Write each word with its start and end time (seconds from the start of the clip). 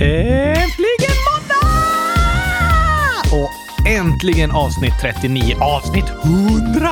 Äntligen 0.00 1.16
måndag! 1.28 1.68
Och 3.32 3.50
äntligen 3.88 4.50
avsnitt 4.50 4.92
39. 5.00 5.56
Avsnitt 5.60 6.04
100 6.24 6.90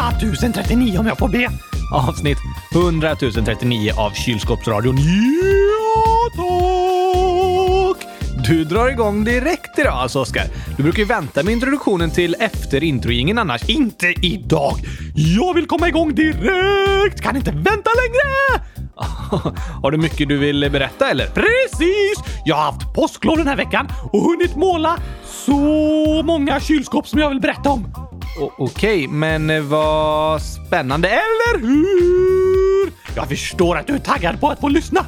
039 0.55 0.99
om 0.99 1.07
jag 1.07 1.19
får 1.19 1.29
be. 1.29 1.49
Avsnitt 1.95 2.39
100 2.75 3.17
039 3.17 3.93
av 3.97 4.11
Kylskåpsradion. 4.11 4.97
Ja, 4.99 6.31
tack! 6.37 8.07
Du 8.49 8.65
drar 8.65 8.89
igång 8.89 9.25
direkt 9.25 9.79
idag 9.79 9.93
alltså, 9.93 10.21
Oskar. 10.21 10.45
Du 10.77 10.83
brukar 10.83 10.99
ju 10.99 11.05
vänta 11.05 11.43
med 11.43 11.53
introduktionen 11.53 12.11
till 12.11 12.37
efter 12.41 12.85
introjingen 12.85 13.39
annars. 13.39 13.69
Inte 13.69 14.07
idag! 14.23 14.75
Jag 15.15 15.55
vill 15.55 15.67
komma 15.67 15.89
igång 15.89 16.15
direkt! 16.15 17.21
Kan 17.21 17.37
inte 17.37 17.51
vänta 17.51 17.91
längre! 17.91 18.67
Har 19.83 19.91
du 19.91 19.99
mycket 19.99 20.29
du 20.29 20.37
vill 20.39 20.71
berätta 20.71 21.11
eller? 21.11 21.27
Precis! 21.27 22.26
Jag 22.49 22.57
har 22.57 22.63
haft 22.63 22.95
påsklov 22.95 23.37
den 23.37 23.49
här 23.49 23.57
veckan 23.57 23.89
och 24.13 24.21
hunnit 24.21 24.57
måla 24.57 24.99
så 25.25 25.61
många 26.25 26.61
kylskåp 26.61 27.09
som 27.09 27.21
jag 27.21 27.29
vill 27.29 27.41
berätta 27.41 27.71
om. 27.71 27.95
Okej, 28.59 29.07
okay, 29.07 29.09
men 29.09 29.69
vad 29.69 30.43
spännande, 30.43 31.09
eller 31.09 31.59
hur? 31.59 32.93
Jag 33.17 33.29
förstår 33.29 33.77
att 33.77 33.87
du 33.87 33.95
är 33.95 33.99
taggad 33.99 34.41
på 34.41 34.49
att 34.49 34.61
få 34.61 34.69
lyssna. 34.69 35.07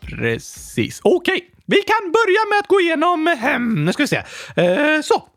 Precis. 0.00 1.00
Okej, 1.04 1.36
okay. 1.36 1.48
vi 1.66 1.76
kan 1.76 2.12
börja 2.12 2.40
med 2.50 2.58
att 2.58 2.66
gå 2.66 2.80
igenom... 2.80 3.36
Hem, 3.40 3.84
nu 3.84 3.92
ska 3.92 4.02
vi 4.02 4.08
se. 4.08 4.22
Eh, 4.56 5.00
så. 5.02 5.29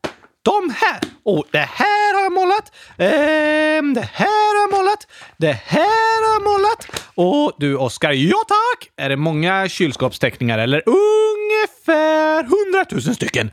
De 0.44 0.74
här. 0.76 1.00
Och 1.24 1.46
det 1.52 1.70
här 1.72 2.16
har 2.16 2.24
jag 2.24 2.34
målat. 2.34 2.72
Ehm, 2.98 3.94
det 3.94 4.10
här 4.14 4.56
har 4.56 4.62
jag 4.62 4.80
målat. 4.80 5.08
Det 5.38 5.52
här 5.52 6.28
har 6.28 6.34
jag 6.34 6.44
målat. 6.44 7.12
Och 7.16 7.56
du, 7.60 7.78
Oskar, 7.78 8.12
ja 8.12 8.38
tack! 8.48 8.91
Är 8.96 9.10
det 9.10 9.16
många 9.16 9.70
kylskåpsteckningar 9.70 10.60
eller? 10.60 10.84
Ungefär 10.85 12.44
hundratusen 12.44 13.16
stycken. 13.16 13.52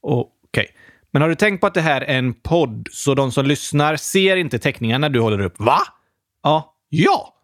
Okej. 0.00 0.30
Okay. 0.48 0.66
Men 1.12 1.22
har 1.22 1.28
du 1.28 1.34
tänkt 1.34 1.60
på 1.60 1.66
att 1.66 1.74
det 1.74 1.80
här 1.80 2.00
är 2.00 2.18
en 2.18 2.34
podd, 2.34 2.88
så 2.92 3.14
de 3.14 3.32
som 3.32 3.46
lyssnar 3.46 3.96
ser 3.96 4.36
inte 4.36 4.58
teckningarna 4.58 5.08
du 5.08 5.20
håller 5.20 5.40
upp? 5.40 5.54
Va? 5.58 5.78
Ja. 6.42 6.76
Ja. 6.88 7.34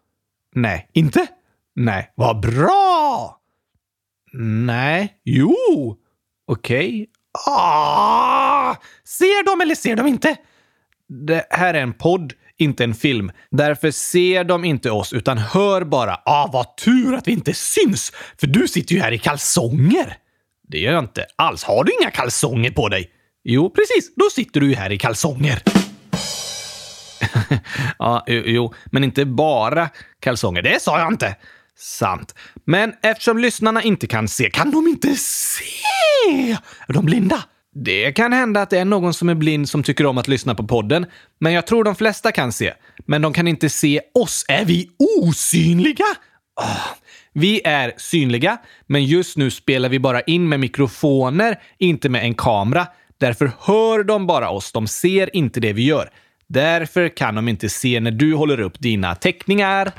Nej, 0.54 0.90
inte? 0.92 1.26
Nej. 1.74 2.12
Vad 2.14 2.40
bra! 2.40 3.40
Nej. 4.32 5.20
Jo. 5.24 5.56
Okej. 6.46 7.06
Ah! 7.46 8.76
Ser 9.04 9.44
de 9.44 9.60
eller 9.60 9.74
ser 9.74 9.96
de 9.96 10.06
inte? 10.06 10.36
Det 11.26 11.46
här 11.50 11.74
är 11.74 11.82
en 11.82 11.92
podd, 11.92 12.32
inte 12.58 12.84
en 12.84 12.94
film. 12.94 13.30
Därför 13.50 13.90
ser 13.90 14.44
de 14.44 14.64
inte 14.64 14.90
oss 14.90 15.12
utan 15.12 15.38
hör 15.38 15.84
bara. 15.84 16.20
Ah, 16.24 16.50
vad 16.52 16.76
tur 16.76 17.14
att 17.14 17.28
vi 17.28 17.32
inte 17.32 17.54
syns! 17.54 18.12
För 18.40 18.46
du 18.46 18.68
sitter 18.68 18.94
ju 18.94 19.00
här 19.00 19.12
i 19.12 19.18
kalsonger. 19.18 20.16
Det 20.68 20.78
gör 20.78 20.92
jag 20.92 21.04
inte 21.04 21.26
alls. 21.36 21.64
Har 21.64 21.84
du 21.84 21.92
inga 22.00 22.10
kalsonger 22.10 22.70
på 22.70 22.88
dig? 22.88 23.10
Jo, 23.44 23.70
precis. 23.70 24.14
Då 24.16 24.30
sitter 24.30 24.60
du 24.60 24.68
ju 24.68 24.74
här 24.74 24.92
i 24.92 24.98
kalsonger. 24.98 25.58
ja, 27.98 28.24
jo, 28.26 28.74
men 28.92 29.04
inte 29.04 29.24
bara 29.24 29.88
kalsonger. 30.20 30.62
Det 30.62 30.82
sa 30.82 30.98
jag 30.98 31.12
inte. 31.12 31.36
Sant. 31.78 32.34
Men 32.64 32.92
eftersom 33.02 33.38
lyssnarna 33.38 33.82
inte 33.82 34.06
kan 34.06 34.28
se, 34.28 34.50
kan 34.50 34.70
de 34.70 34.88
inte 34.88 35.16
se? 35.16 36.56
Är 36.88 36.92
de 36.92 37.04
blinda? 37.04 37.44
Det 37.84 38.12
kan 38.12 38.32
hända 38.32 38.62
att 38.62 38.70
det 38.70 38.78
är 38.78 38.84
någon 38.84 39.14
som 39.14 39.28
är 39.28 39.34
blind 39.34 39.68
som 39.68 39.82
tycker 39.82 40.06
om 40.06 40.18
att 40.18 40.28
lyssna 40.28 40.54
på 40.54 40.66
podden, 40.66 41.06
men 41.40 41.52
jag 41.52 41.66
tror 41.66 41.84
de 41.84 41.94
flesta 41.94 42.32
kan 42.32 42.52
se. 42.52 42.74
Men 43.06 43.22
de 43.22 43.32
kan 43.32 43.48
inte 43.48 43.68
se 43.68 44.00
oss. 44.14 44.44
Är 44.48 44.64
vi 44.64 44.90
osynliga? 45.22 46.04
Oh. 46.60 46.86
Vi 47.32 47.60
är 47.64 47.92
synliga, 47.96 48.58
men 48.86 49.04
just 49.04 49.36
nu 49.36 49.50
spelar 49.50 49.88
vi 49.88 49.98
bara 49.98 50.20
in 50.20 50.48
med 50.48 50.60
mikrofoner, 50.60 51.58
inte 51.78 52.08
med 52.08 52.22
en 52.22 52.34
kamera. 52.34 52.86
Därför 53.20 53.50
hör 53.60 54.04
de 54.04 54.26
bara 54.26 54.50
oss. 54.50 54.72
De 54.72 54.86
ser 54.86 55.36
inte 55.36 55.60
det 55.60 55.72
vi 55.72 55.84
gör. 55.84 56.10
Därför 56.48 57.16
kan 57.16 57.34
de 57.34 57.48
inte 57.48 57.68
se 57.68 58.00
när 58.00 58.10
du 58.10 58.34
håller 58.34 58.60
upp 58.60 58.80
dina 58.80 59.14
teckningar. 59.14 59.92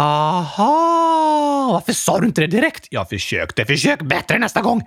Aha! 0.00 1.70
Varför 1.72 1.92
sa 1.92 2.20
du 2.20 2.26
inte 2.26 2.40
det 2.40 2.46
direkt? 2.46 2.86
Jag 2.90 3.08
försökte. 3.08 3.64
Försök 3.64 4.02
bättre 4.02 4.38
nästa 4.38 4.60
gång. 4.60 4.82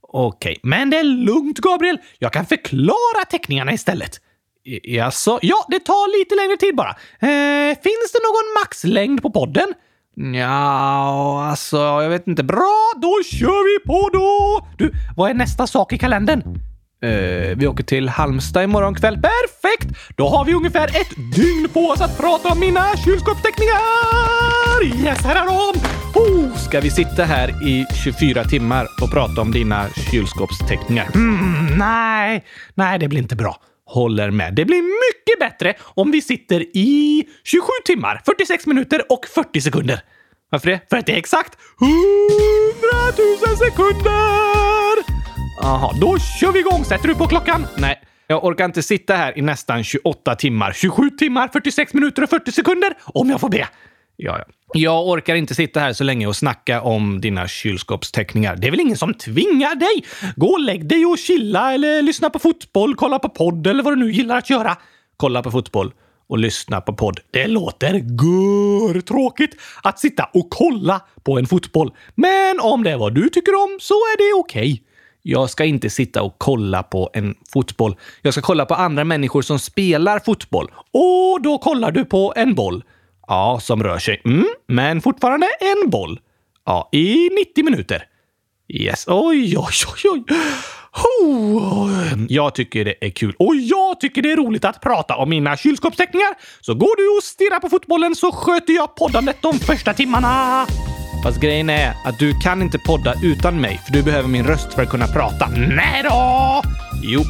Okej, 0.00 0.52
okay. 0.52 0.70
men 0.70 0.90
det 0.90 0.96
är 0.96 1.04
lugnt, 1.04 1.58
Gabriel. 1.58 1.98
Jag 2.18 2.32
kan 2.32 2.46
förklara 2.46 3.24
teckningarna 3.30 3.72
istället. 3.72 4.20
Jaså? 4.82 5.38
Ja, 5.42 5.66
det 5.68 5.80
tar 5.80 6.18
lite 6.18 6.34
längre 6.34 6.56
tid 6.56 6.76
bara. 6.76 6.90
Eh, 6.90 7.78
finns 7.82 8.12
det 8.12 8.20
någon 8.22 8.62
maxlängd 8.62 9.22
på 9.22 9.30
podden? 9.30 9.74
Ja, 10.34 11.46
alltså, 11.50 11.76
jag 11.76 12.08
vet 12.08 12.26
inte. 12.26 12.42
Bra, 12.42 12.92
då 12.96 13.22
kör 13.24 13.78
vi 13.78 13.86
på 13.86 14.10
då! 14.12 14.66
Du, 14.78 14.92
vad 15.16 15.30
är 15.30 15.34
nästa 15.34 15.66
sak 15.66 15.92
i 15.92 15.98
kalendern? 15.98 16.42
Uh, 17.06 17.56
vi 17.56 17.66
åker 17.66 17.84
till 17.84 18.08
Halmstad 18.08 18.64
imorgon 18.64 18.94
kväll. 18.94 19.18
Perfekt! 19.22 19.98
Då 20.16 20.28
har 20.28 20.44
vi 20.44 20.54
ungefär 20.54 20.88
ett 20.88 21.36
dygn 21.36 21.68
på 21.72 21.80
oss 21.80 22.00
att 22.00 22.18
prata 22.18 22.48
om 22.48 22.60
mina 22.60 22.96
kylskåpsteckningar! 22.96 23.80
Yes, 25.04 25.24
här 25.24 25.36
är 25.36 25.46
de! 25.46 25.80
Oh, 26.14 26.56
ska 26.56 26.80
vi 26.80 26.90
sitta 26.90 27.24
här 27.24 27.68
i 27.68 27.86
24 28.04 28.44
timmar 28.44 28.86
och 29.02 29.10
prata 29.10 29.40
om 29.40 29.52
dina 29.52 29.86
kylskåpsteckningar? 30.10 31.08
Mm, 31.14 31.78
nej, 31.78 32.44
nej, 32.74 32.98
det 32.98 33.08
blir 33.08 33.18
inte 33.18 33.36
bra. 33.36 33.56
Håller 33.86 34.30
med. 34.30 34.54
Det 34.54 34.64
blir 34.64 34.82
mycket 34.82 35.40
bättre 35.40 35.74
om 35.82 36.10
vi 36.10 36.22
sitter 36.22 36.60
i 36.76 37.24
27 37.44 37.62
timmar, 37.86 38.22
46 38.26 38.66
minuter 38.66 39.12
och 39.12 39.26
40 39.26 39.60
sekunder. 39.60 40.00
Varför 40.50 40.70
det? 40.70 40.80
För 40.90 40.96
att 40.96 41.06
det 41.06 41.12
är 41.12 41.18
exakt 41.18 41.58
100 41.80 41.94
000 43.48 43.56
sekunder! 43.56 44.79
Jaha, 45.62 45.92
då 46.00 46.18
kör 46.18 46.52
vi 46.52 46.58
igång! 46.58 46.84
Sätter 46.84 47.08
du 47.08 47.14
på 47.14 47.26
klockan? 47.26 47.66
Nej. 47.76 48.02
Jag 48.26 48.44
orkar 48.44 48.64
inte 48.64 48.82
sitta 48.82 49.14
här 49.14 49.38
i 49.38 49.42
nästan 49.42 49.84
28 49.84 50.34
timmar, 50.34 50.72
27 50.72 51.10
timmar, 51.10 51.48
46 51.48 51.94
minuter 51.94 52.22
och 52.22 52.30
40 52.30 52.52
sekunder 52.52 52.94
om 53.04 53.30
jag 53.30 53.40
får 53.40 53.48
be. 53.48 53.68
Ja, 54.16 54.38
ja. 54.38 54.44
Jag 54.74 55.08
orkar 55.08 55.34
inte 55.34 55.54
sitta 55.54 55.80
här 55.80 55.92
så 55.92 56.04
länge 56.04 56.26
och 56.26 56.36
snacka 56.36 56.82
om 56.82 57.20
dina 57.20 57.48
kylskåpsteckningar. 57.48 58.56
Det 58.56 58.66
är 58.66 58.70
väl 58.70 58.80
ingen 58.80 58.96
som 58.96 59.14
tvingar 59.14 59.74
dig? 59.74 60.04
Gå 60.36 60.46
och 60.46 60.60
lägg 60.60 60.88
dig 60.88 61.06
och 61.06 61.18
chilla 61.18 61.74
eller 61.74 62.02
lyssna 62.02 62.30
på 62.30 62.38
fotboll, 62.38 62.94
kolla 62.94 63.18
på 63.18 63.28
podd 63.28 63.66
eller 63.66 63.82
vad 63.82 63.92
du 63.92 64.04
nu 64.04 64.12
gillar 64.12 64.38
att 64.38 64.50
göra. 64.50 64.76
Kolla 65.16 65.42
på 65.42 65.50
fotboll 65.50 65.92
och 66.28 66.38
lyssna 66.38 66.80
på 66.80 66.92
podd. 66.92 67.20
Det 67.30 67.46
låter 67.46 67.94
gör 67.94 69.00
tråkigt 69.00 69.56
att 69.82 69.98
sitta 69.98 70.24
och 70.24 70.50
kolla 70.50 71.00
på 71.24 71.38
en 71.38 71.46
fotboll. 71.46 71.92
Men 72.14 72.60
om 72.60 72.84
det 72.84 72.90
är 72.90 72.96
vad 72.96 73.14
du 73.14 73.28
tycker 73.28 73.54
om 73.54 73.78
så 73.80 73.94
är 73.94 74.16
det 74.16 74.40
okej. 74.40 74.72
Okay. 74.72 74.89
Jag 75.22 75.50
ska 75.50 75.64
inte 75.64 75.90
sitta 75.90 76.22
och 76.22 76.34
kolla 76.38 76.82
på 76.82 77.10
en 77.12 77.34
fotboll. 77.52 77.96
Jag 78.22 78.34
ska 78.34 78.42
kolla 78.42 78.66
på 78.66 78.74
andra 78.74 79.04
människor 79.04 79.42
som 79.42 79.58
spelar 79.58 80.18
fotboll. 80.18 80.70
Och 80.92 81.42
då 81.42 81.58
kollar 81.58 81.90
du 81.90 82.04
på 82.04 82.32
en 82.36 82.54
boll. 82.54 82.84
Ja, 83.26 83.58
som 83.62 83.82
rör 83.82 83.98
sig. 83.98 84.22
Mm, 84.24 84.46
men 84.68 85.00
fortfarande 85.00 85.46
en 85.60 85.90
boll. 85.90 86.20
Ja, 86.66 86.88
i 86.92 87.28
90 87.28 87.64
minuter. 87.64 88.04
Yes. 88.68 89.04
Oj, 89.08 89.58
oj, 89.58 89.66
oj, 90.04 90.10
oj. 90.12 90.24
Oh, 91.22 91.90
jag 92.28 92.54
tycker 92.54 92.84
det 92.84 92.94
är 93.00 93.10
kul 93.10 93.34
och 93.38 93.56
jag 93.56 94.00
tycker 94.00 94.22
det 94.22 94.32
är 94.32 94.36
roligt 94.36 94.64
att 94.64 94.80
prata 94.80 95.16
om 95.16 95.30
mina 95.30 95.56
kylskåpsteckningar. 95.56 96.34
Så 96.60 96.74
går 96.74 96.96
du 96.96 97.16
och 97.16 97.22
stirrar 97.24 97.60
på 97.60 97.68
fotbollen 97.68 98.14
så 98.14 98.32
sköter 98.32 98.72
jag 98.72 98.96
poddandet 98.96 99.36
de 99.42 99.58
första 99.58 99.94
timmarna. 99.94 100.66
Fast 101.22 101.40
grejen 101.40 101.70
är 101.70 101.94
att 102.04 102.18
du 102.18 102.38
kan 102.38 102.62
inte 102.62 102.78
podda 102.78 103.14
utan 103.22 103.60
mig, 103.60 103.80
för 103.84 103.92
du 103.92 104.02
behöver 104.02 104.28
min 104.28 104.44
röst 104.44 104.74
för 104.74 104.82
att 104.82 104.90
kunna 104.90 105.06
prata. 105.06 105.48
Nej 105.48 106.02
då! 106.02 106.62
Jo, 107.02 107.22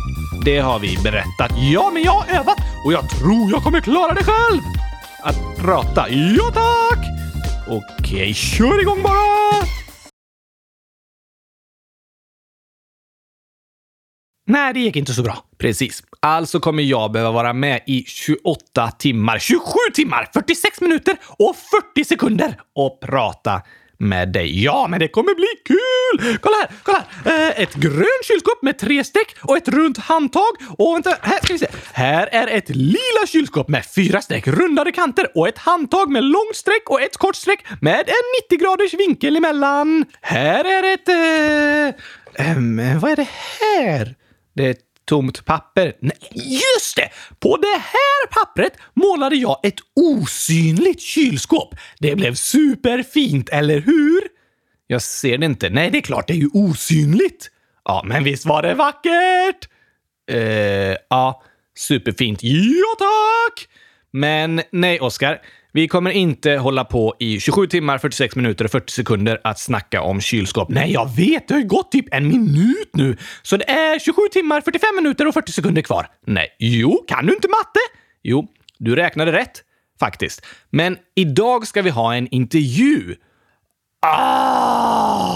det 0.45 0.59
har 0.59 0.79
vi 0.79 0.99
berättat. 1.05 1.51
Ja, 1.73 1.91
men 1.95 2.03
jag 2.03 2.13
har 2.13 2.39
övat 2.41 2.59
och 2.85 2.93
jag 2.93 3.11
tror 3.11 3.51
jag 3.51 3.63
kommer 3.63 3.81
klara 3.81 4.15
det 4.15 4.25
själv! 4.25 4.61
Att 5.23 5.57
prata? 5.59 6.11
Ja, 6.11 6.51
tack! 6.55 7.07
Okej, 7.69 8.35
kör 8.35 8.81
igång 8.83 9.03
bara! 9.03 9.67
Nej, 14.47 14.75
det 14.75 14.81
gick 14.81 14.97
inte 14.97 15.13
så 15.13 15.23
bra. 15.23 15.45
Precis. 15.59 16.03
Alltså 16.21 16.61
kommer 16.61 16.83
jag 16.83 17.13
behöva 17.13 17.31
vara 17.31 17.53
med 17.53 17.81
i 17.87 18.05
28 18.07 18.91
timmar, 18.91 19.39
27 19.39 19.63
timmar, 19.95 20.29
46 20.33 20.81
minuter 20.81 21.17
och 21.39 21.57
40 21.95 22.05
sekunder 22.05 22.61
och 22.75 23.01
prata 23.01 23.63
med 24.01 24.33
dig. 24.33 24.65
Ja, 24.65 24.87
men 24.89 25.01
det 25.01 25.09
kommer 25.09 25.35
bli 25.35 25.47
kul! 25.65 26.39
Kolla 26.41 26.57
här, 26.57 26.71
kolla 26.83 27.05
här! 27.25 27.49
Eh, 27.49 27.63
ett 27.63 27.75
grönt 27.75 28.25
kylskåp 28.25 28.63
med 28.63 28.79
tre 28.79 29.05
streck 29.05 29.37
och 29.43 29.57
ett 29.57 29.69
runt 29.69 29.99
handtag. 29.99 30.53
Och 30.79 30.95
vänta, 30.95 31.17
här 31.23 31.39
ska 31.45 31.53
vi 31.53 31.59
se. 31.59 31.67
Här 31.93 32.27
är 32.27 32.47
ett 32.47 32.69
lila 32.69 33.27
kylskåp 33.27 33.69
med 33.69 33.87
fyra 33.87 34.21
streck, 34.21 34.47
rundade 34.47 34.93
kanter 34.93 35.27
och 35.35 35.49
ett 35.49 35.59
handtag 35.59 36.11
med 36.11 36.25
långt 36.25 36.57
streck 36.57 36.91
och 36.91 37.03
ett 37.03 37.17
kort 37.17 37.37
streck 37.37 37.65
med 37.81 38.01
en 38.01 38.57
90 38.57 38.59
graders 38.59 38.95
vinkel 38.95 39.37
emellan. 39.37 40.05
Här 40.21 40.65
är 40.65 40.95
ett... 40.95 41.09
Eh, 41.09 42.47
eh, 42.47 42.99
vad 43.01 43.11
är 43.11 43.17
det 43.17 43.29
här? 43.61 44.15
Det 44.55 44.67
är 44.67 44.75
tomt 45.11 45.45
papper. 45.45 45.93
Nej, 46.01 46.19
just 46.35 46.97
det! 46.97 47.11
På 47.41 47.57
det 47.57 47.79
här 47.79 48.27
pappret 48.31 48.73
målade 48.95 49.37
jag 49.37 49.61
ett 49.63 49.79
osynligt 49.97 51.01
kylskåp. 51.01 51.75
Det 51.99 52.17
blev 52.17 52.35
superfint, 52.35 53.49
eller 53.49 53.81
hur? 53.81 54.21
Jag 54.87 55.03
ser 55.03 55.39
det 55.39 55.47
inte. 55.47 55.71
Nej, 55.71 55.91
det 55.91 55.99
är 55.99 56.03
klart, 56.03 56.27
det 56.27 56.33
är 56.33 56.37
ju 56.37 56.51
osynligt. 56.53 57.51
Ja, 57.85 58.03
men 58.07 58.25
visst 58.25 58.47
var 58.47 58.63
det 58.63 58.75
vackert? 58.75 59.69
Eh, 60.31 60.97
ja, 61.11 61.43
superfint. 61.79 62.43
Ja, 62.43 62.97
tack! 62.99 63.69
Men 64.11 64.63
nej, 64.73 65.01
Oskar. 65.01 65.41
Vi 65.73 65.89
kommer 65.89 66.11
inte 66.11 66.51
hålla 66.53 66.85
på 66.85 67.17
i 67.19 67.41
27 67.41 67.67
timmar, 67.67 67.99
46 67.99 68.37
minuter 68.37 68.65
och 68.65 68.71
40 68.71 68.93
sekunder 68.93 69.41
att 69.45 69.59
snacka 69.59 70.03
om 70.03 70.21
kylskåp. 70.21 70.69
Nej, 70.69 70.93
jag 70.93 71.17
vet. 71.17 71.49
Det 71.49 71.55
har 71.55 71.61
ju 71.61 71.67
gått 71.67 71.93
typ 71.93 72.15
en 72.15 72.29
minut 72.29 72.91
nu. 72.93 73.17
Så 73.43 73.57
det 73.57 73.71
är 73.71 73.99
27 73.99 74.23
timmar, 74.33 74.61
45 74.61 74.89
minuter 74.97 75.29
och 75.29 75.35
40 75.35 75.53
sekunder 75.53 75.83
kvar. 75.83 76.07
Nej, 76.27 76.57
jo, 76.59 77.05
kan 77.09 77.27
du 77.27 77.35
inte 77.35 77.49
matte? 77.49 77.81
Jo, 78.23 78.47
du 78.79 78.97
räknade 78.97 79.33
rätt. 79.33 79.63
Faktiskt. 80.01 80.47
Men 80.71 80.97
idag 81.17 81.67
ska 81.67 81.83
vi 81.83 81.91
ha 81.91 82.15
en 82.15 82.29
intervju. 82.29 83.15
Ah! 84.07 85.31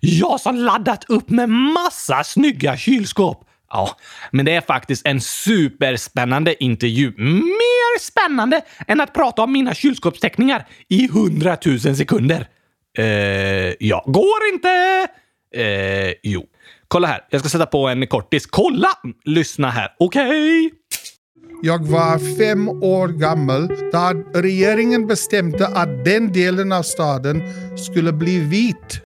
Jag 0.00 0.40
som 0.40 0.56
laddat 0.56 1.04
upp 1.08 1.30
med 1.30 1.48
massa 1.48 2.24
snygga 2.24 2.76
kylskåp. 2.76 3.49
Ja, 3.70 3.96
men 4.30 4.44
det 4.44 4.52
är 4.52 4.60
faktiskt 4.60 5.06
en 5.06 5.20
superspännande 5.20 6.64
intervju. 6.64 7.12
Mer 7.18 7.98
spännande 8.00 8.60
än 8.86 9.00
att 9.00 9.14
prata 9.14 9.42
om 9.42 9.52
mina 9.52 9.74
kylskåpsteckningar 9.74 10.66
i 10.88 11.08
hundratusen 11.08 11.96
sekunder. 11.96 12.48
Eh, 12.98 13.04
ja, 13.78 14.04
går 14.06 14.48
inte! 14.52 15.06
Eh, 15.54 16.14
jo. 16.22 16.46
Kolla 16.88 17.06
här, 17.08 17.20
jag 17.30 17.40
ska 17.40 17.48
sätta 17.48 17.66
på 17.66 17.88
en 17.88 18.06
kortis. 18.06 18.46
Kolla! 18.46 18.88
Lyssna 19.24 19.70
här, 19.70 19.88
okej? 19.98 20.66
Okay. 20.66 20.70
Jag 21.62 21.86
var 21.86 22.38
fem 22.38 22.68
år 22.68 23.08
gammal 23.08 23.68
då 23.68 24.40
regeringen 24.40 25.06
bestämde 25.06 25.66
att 25.66 26.04
den 26.04 26.32
delen 26.32 26.72
av 26.72 26.82
staden 26.82 27.42
skulle 27.78 28.12
bli 28.12 28.38
vit. 28.38 29.02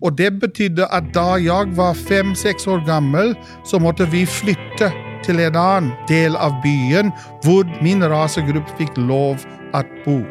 Och 0.00 0.12
det 0.12 0.30
betydde 0.30 0.86
att 0.86 1.14
då 1.14 1.38
jag 1.38 1.74
var 1.74 1.94
fem, 1.94 2.34
sex 2.34 2.66
år 2.66 2.86
gammal 2.86 3.34
så 3.64 3.78
måste 3.78 4.04
vi 4.04 4.26
flytta 4.26 4.92
till 5.24 5.40
en 5.40 5.56
annan 5.56 5.92
del 6.08 6.36
av 6.36 6.62
byn 6.62 7.12
där 7.42 7.82
min 7.82 8.08
rasegrupp 8.08 8.78
fick 8.78 8.96
lov 8.96 9.36
att 9.72 9.86
bo. 10.04 10.24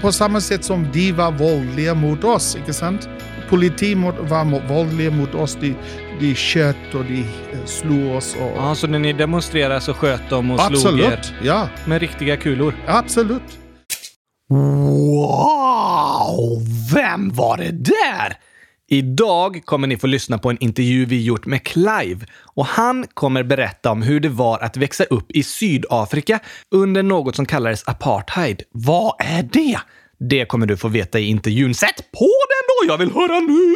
På 0.00 0.12
samma 0.12 0.40
sätt 0.40 0.64
som 0.64 0.92
de 0.92 1.12
var 1.12 1.32
våldliga 1.32 1.94
mot 1.94 2.24
oss, 2.24 2.56
inte 2.56 2.72
sant? 2.72 3.08
Politi 3.50 3.94
var 3.94 4.68
våldliga 4.68 5.10
mot 5.10 5.34
oss. 5.34 5.58
De, 5.60 5.74
de 6.20 6.34
sköt 6.34 6.94
och 6.94 7.04
de 7.04 7.20
eh, 7.20 7.64
slog 7.64 8.16
oss. 8.16 8.36
Och... 8.40 8.52
Ja, 8.56 8.74
så 8.74 8.86
när 8.86 8.98
ni 8.98 9.12
demonstrerade 9.12 9.80
så 9.80 9.94
sköt 9.94 10.30
de 10.30 10.50
och 10.50 10.60
Absolut, 10.60 10.80
slog 10.80 11.00
er? 11.00 11.12
Absolut, 11.12 11.32
ja. 11.42 11.68
Med 11.86 12.00
riktiga 12.00 12.36
kulor? 12.36 12.74
Absolut. 12.86 13.58
Wow! 14.48 15.82
Vem 16.94 17.30
var 17.34 17.56
det 17.56 17.70
där? 17.70 18.36
Idag 18.92 19.62
kommer 19.64 19.86
ni 19.86 19.96
få 19.96 20.06
lyssna 20.06 20.38
på 20.38 20.50
en 20.50 20.56
intervju 20.60 21.04
vi 21.04 21.22
gjort 21.22 21.46
med 21.46 21.62
Clive 21.62 22.26
och 22.54 22.66
han 22.66 23.06
kommer 23.14 23.42
berätta 23.42 23.90
om 23.90 24.02
hur 24.02 24.20
det 24.20 24.28
var 24.28 24.58
att 24.58 24.76
växa 24.76 25.04
upp 25.04 25.30
i 25.30 25.42
Sydafrika 25.42 26.40
under 26.70 27.02
något 27.02 27.36
som 27.36 27.46
kallades 27.46 27.88
apartheid. 27.88 28.62
Vad 28.70 29.14
är 29.18 29.42
det? 29.42 29.78
Det 30.18 30.44
kommer 30.44 30.66
du 30.66 30.76
få 30.76 30.88
veta 30.88 31.18
i 31.18 31.26
intervjun. 31.26 31.74
Sätt 31.74 31.96
på 31.96 32.24
den 32.24 32.88
då! 32.88 32.92
Jag 32.92 32.98
vill 32.98 33.12
höra 33.12 33.40
nu! 33.40 33.74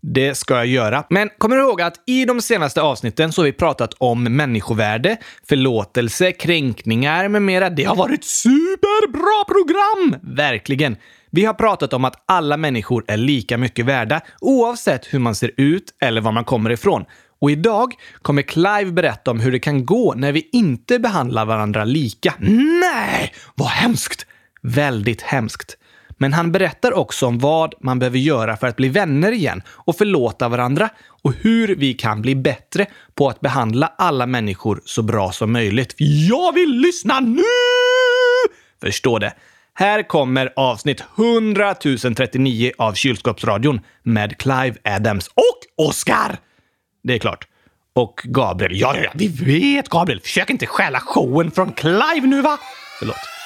Det 0.00 0.34
ska 0.34 0.54
jag 0.54 0.66
göra. 0.66 1.04
Men 1.10 1.30
kommer 1.38 1.56
du 1.56 1.62
ihåg 1.62 1.82
att 1.82 1.94
i 2.06 2.24
de 2.24 2.42
senaste 2.42 2.82
avsnitten 2.82 3.32
så 3.32 3.40
har 3.40 3.46
vi 3.46 3.52
pratat 3.52 3.94
om 3.98 4.24
människovärde, 4.24 5.16
förlåtelse, 5.48 6.32
kränkningar 6.32 7.28
med 7.28 7.42
mera. 7.42 7.70
Det 7.70 7.84
har 7.84 7.96
varit 7.96 8.24
superbra 8.24 9.44
program! 9.48 10.34
Verkligen. 10.36 10.96
Vi 11.30 11.44
har 11.44 11.54
pratat 11.54 11.92
om 11.92 12.04
att 12.04 12.22
alla 12.26 12.56
människor 12.56 13.04
är 13.08 13.16
lika 13.16 13.58
mycket 13.58 13.86
värda 13.86 14.20
oavsett 14.40 15.14
hur 15.14 15.18
man 15.18 15.34
ser 15.34 15.50
ut 15.56 15.94
eller 16.00 16.20
var 16.20 16.32
man 16.32 16.44
kommer 16.44 16.70
ifrån. 16.70 17.04
Och 17.40 17.50
idag 17.50 17.92
kommer 18.22 18.42
Clive 18.42 18.92
berätta 18.92 19.30
om 19.30 19.40
hur 19.40 19.52
det 19.52 19.58
kan 19.58 19.86
gå 19.86 20.14
när 20.14 20.32
vi 20.32 20.48
inte 20.52 20.98
behandlar 20.98 21.44
varandra 21.44 21.84
lika. 21.84 22.34
Nej, 22.80 23.32
vad 23.54 23.68
hemskt! 23.68 24.26
Väldigt 24.62 25.22
hemskt. 25.22 25.76
Men 26.20 26.32
han 26.32 26.52
berättar 26.52 26.92
också 26.92 27.26
om 27.26 27.38
vad 27.38 27.74
man 27.80 27.98
behöver 27.98 28.18
göra 28.18 28.56
för 28.56 28.66
att 28.66 28.76
bli 28.76 28.88
vänner 28.88 29.32
igen 29.32 29.62
och 29.68 29.96
förlåta 29.96 30.48
varandra 30.48 30.88
och 31.22 31.32
hur 31.32 31.76
vi 31.76 31.94
kan 31.94 32.22
bli 32.22 32.34
bättre 32.34 32.86
på 33.14 33.28
att 33.28 33.40
behandla 33.40 33.94
alla 33.98 34.26
människor 34.26 34.80
så 34.84 35.02
bra 35.02 35.32
som 35.32 35.52
möjligt. 35.52 35.94
Jag 36.28 36.52
vill 36.54 36.70
lyssna 36.70 37.20
nu! 37.20 37.42
Förstå 38.80 39.18
det. 39.18 39.32
Här 39.80 40.02
kommer 40.02 40.52
avsnitt 40.56 41.04
100 41.18 41.74
039 42.16 42.72
av 42.78 42.92
Kylskåpsradion 42.92 43.80
med 44.02 44.38
Clive 44.38 44.74
Adams 44.84 45.28
och 45.28 45.86
Oscar. 45.86 46.38
Det 47.02 47.14
är 47.14 47.18
klart. 47.18 47.46
Och 47.94 48.20
Gabriel. 48.24 48.80
Ja, 48.80 48.96
ja, 48.96 49.02
ja, 49.02 49.10
vi 49.14 49.28
vet 49.28 49.88
Gabriel. 49.88 50.20
Försök 50.20 50.50
inte 50.50 50.66
stjäla 50.66 51.00
showen 51.00 51.50
från 51.50 51.72
Clive 51.72 52.26
nu, 52.26 52.42
va? 52.42 52.58
Förlåt. 52.98 53.37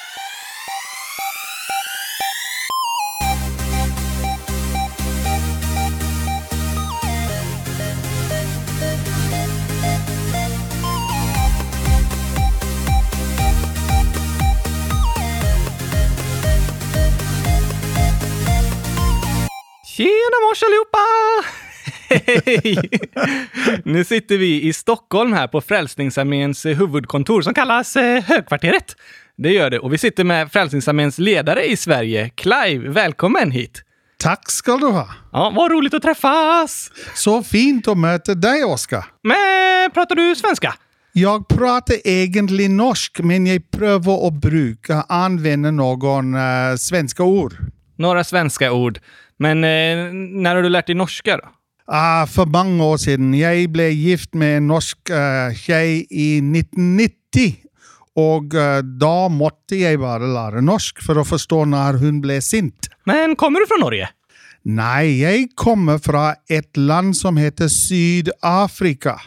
Tjena 20.02 20.38
mors 20.48 20.62
allihopa! 20.62 20.98
Hej! 22.08 22.90
Nu 23.84 24.04
sitter 24.04 24.38
vi 24.38 24.62
i 24.62 24.72
Stockholm 24.72 25.32
här 25.32 25.48
på 25.48 25.60
Frälsningsarméns 25.60 26.66
huvudkontor 26.66 27.42
som 27.42 27.54
kallas 27.54 27.96
eh, 27.96 28.22
Högkvarteret. 28.22 28.96
Det 29.36 29.52
gör 29.52 29.70
det. 29.70 29.78
Och 29.78 29.92
vi 29.92 29.98
sitter 29.98 30.24
med 30.24 30.52
Frälsningsarméns 30.52 31.18
ledare 31.18 31.64
i 31.64 31.76
Sverige, 31.76 32.28
Clive. 32.28 32.88
Välkommen 32.88 33.50
hit! 33.50 33.82
Tack 34.18 34.50
ska 34.50 34.76
du 34.76 34.86
ha. 34.86 35.08
Ja, 35.32 35.52
vad 35.56 35.70
roligt 35.70 35.94
att 35.94 36.02
träffas! 36.02 36.90
Så 37.14 37.42
fint 37.42 37.88
att 37.88 37.98
möta 37.98 38.34
dig, 38.34 38.64
Oskar. 38.64 39.04
Men 39.22 39.90
pratar 39.90 40.14
du 40.14 40.34
svenska? 40.34 40.74
Jag 41.12 41.48
pratar 41.48 41.96
egentligen 42.04 42.76
norsk, 42.76 43.20
men 43.20 43.46
jag 43.46 43.70
prövar 43.70 44.26
att 44.26 44.32
bruka 44.32 45.04
använda 45.08 45.70
någon 45.70 46.34
uh, 46.34 46.76
svenska 46.76 47.22
ord. 47.22 47.54
Några 47.96 48.24
svenska 48.24 48.72
ord. 48.72 48.98
Men 49.42 49.64
eh, 49.64 50.12
när 50.42 50.54
har 50.54 50.62
du 50.62 50.68
lärt 50.68 50.86
dig 50.86 50.94
norska 50.94 51.36
då? 51.36 51.48
Ah, 51.86 52.26
för 52.26 52.46
många 52.46 52.84
år 52.84 52.96
sedan. 52.96 53.34
Jag 53.34 53.70
blev 53.70 53.90
gift 53.90 54.34
med 54.34 54.56
en 54.56 54.66
norsk 54.66 55.10
uh, 55.10 55.54
tjej 55.54 56.06
i 56.10 56.38
1990. 56.38 57.56
Och 58.14 58.54
uh, 58.54 58.78
då 58.78 59.28
måste 59.28 59.76
jag 59.76 60.00
bara 60.00 60.18
lära 60.18 60.60
norsk 60.60 61.02
för 61.02 61.20
att 61.20 61.28
förstå 61.28 61.64
när 61.64 61.92
hon 61.92 62.20
blev 62.20 62.40
sint. 62.40 62.88
Men 63.04 63.36
kommer 63.36 63.60
du 63.60 63.66
från 63.66 63.80
Norge? 63.80 64.08
Nej, 64.62 65.20
jag 65.20 65.48
kommer 65.54 65.98
från 65.98 66.34
ett 66.48 66.76
land 66.76 67.16
som 67.16 67.36
heter 67.36 67.68
Sydafrika. 67.68 69.20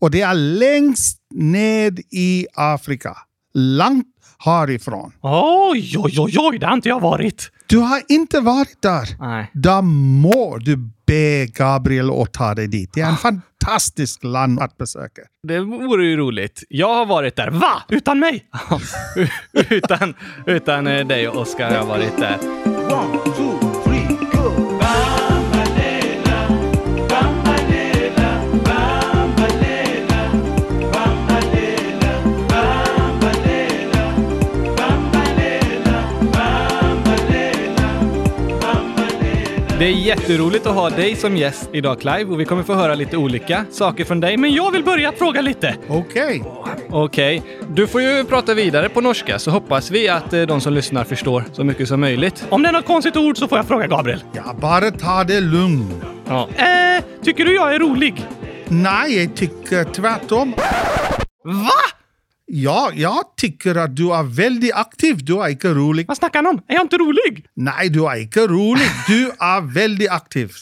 Och 0.00 0.10
det 0.10 0.20
är 0.20 0.34
längst 0.34 1.18
ned 1.34 2.00
i 2.10 2.46
Afrika. 2.54 3.16
Långt 3.54 4.13
härifrån. 4.44 5.12
Oj, 5.20 5.94
oj, 5.98 6.14
oj, 6.18 6.36
oj, 6.38 6.58
det 6.58 6.66
har 6.66 6.74
inte 6.74 6.88
jag 6.88 7.00
varit. 7.00 7.50
Du 7.66 7.78
har 7.78 8.02
inte 8.08 8.40
varit 8.40 8.82
där. 8.82 9.16
Nej. 9.18 9.50
Då 9.52 9.82
må 9.82 10.58
du 10.58 10.76
be 11.06 11.46
Gabriel 11.46 12.10
att 12.10 12.32
ta 12.32 12.54
dig 12.54 12.68
dit. 12.68 12.90
Det 12.94 13.00
är 13.00 13.08
en 13.08 13.16
fantastisk 13.16 14.24
land 14.24 14.60
att 14.60 14.78
besöka. 14.78 15.22
Det 15.42 15.60
vore 15.60 16.06
ju 16.06 16.16
roligt. 16.16 16.62
Jag 16.68 16.94
har 16.94 17.06
varit 17.06 17.36
där. 17.36 17.50
Va? 17.50 17.82
Utan 17.88 18.18
mig? 18.18 18.44
utan, 19.70 20.14
utan 20.46 20.86
eh, 20.86 21.06
dig 21.06 21.28
och 21.28 21.36
Oskar 21.36 21.68
har 21.68 21.76
jag 21.76 21.86
varit 21.86 22.16
där. 22.18 22.38
One, 22.64 23.18
two. 23.36 23.73
Det 39.84 39.88
är 39.88 39.92
jätteroligt 39.92 40.66
att 40.66 40.74
ha 40.74 40.90
dig 40.90 41.16
som 41.16 41.36
gäst 41.36 41.70
idag 41.72 42.00
Clive 42.00 42.24
och 42.24 42.40
vi 42.40 42.44
kommer 42.44 42.62
få 42.62 42.74
höra 42.74 42.94
lite 42.94 43.16
olika 43.16 43.64
saker 43.70 44.04
från 44.04 44.20
dig. 44.20 44.36
Men 44.36 44.52
jag 44.52 44.70
vill 44.70 44.84
börja 44.84 45.12
fråga 45.12 45.40
lite. 45.40 45.76
Okej. 45.88 46.40
Okay. 46.40 46.72
Okej. 46.90 47.38
Okay. 47.38 47.68
Du 47.68 47.86
får 47.86 48.02
ju 48.02 48.24
prata 48.24 48.54
vidare 48.54 48.88
på 48.88 49.00
norska 49.00 49.38
så 49.38 49.50
hoppas 49.50 49.90
vi 49.90 50.08
att 50.08 50.32
eh, 50.32 50.42
de 50.42 50.60
som 50.60 50.72
lyssnar 50.72 51.04
förstår 51.04 51.44
så 51.52 51.64
mycket 51.64 51.88
som 51.88 52.00
möjligt. 52.00 52.46
Om 52.48 52.62
det 52.62 52.68
är 52.68 52.72
något 52.72 52.86
konstigt 52.86 53.16
ord 53.16 53.38
så 53.38 53.48
får 53.48 53.58
jag 53.58 53.66
fråga 53.66 53.86
Gabriel. 53.86 54.24
Ja, 54.32 54.56
bara 54.60 54.90
ta 54.90 55.24
det 55.24 55.40
lugnt. 55.40 56.04
Ja. 56.28 56.48
Eh, 56.56 57.04
tycker 57.22 57.44
du 57.44 57.54
jag 57.54 57.74
är 57.74 57.78
rolig? 57.78 58.26
Nej, 58.68 59.18
jag 59.22 59.36
tycker 59.36 59.84
tvärtom. 59.84 60.54
Va? 61.44 61.93
Ja, 62.46 62.90
jag 62.94 63.22
tycker 63.36 63.74
att 63.74 63.96
du 63.96 64.12
är 64.14 64.22
väldigt 64.22 64.74
aktiv. 64.74 65.24
Du 65.24 65.42
är 65.42 65.48
inte 65.48 65.68
rolig. 65.68 66.06
Vad 66.08 66.16
snackar 66.16 66.42
han 66.42 66.46
om? 66.54 66.60
Är 66.68 66.74
jag 66.74 66.82
inte 66.84 66.96
rolig? 66.96 67.46
Nej, 67.56 67.88
du 67.88 68.06
är 68.06 68.16
inte 68.20 68.46
rolig. 68.46 68.86
Du 69.08 69.24
är 69.38 69.74
väldigt 69.74 70.10
aktiv. 70.10 70.52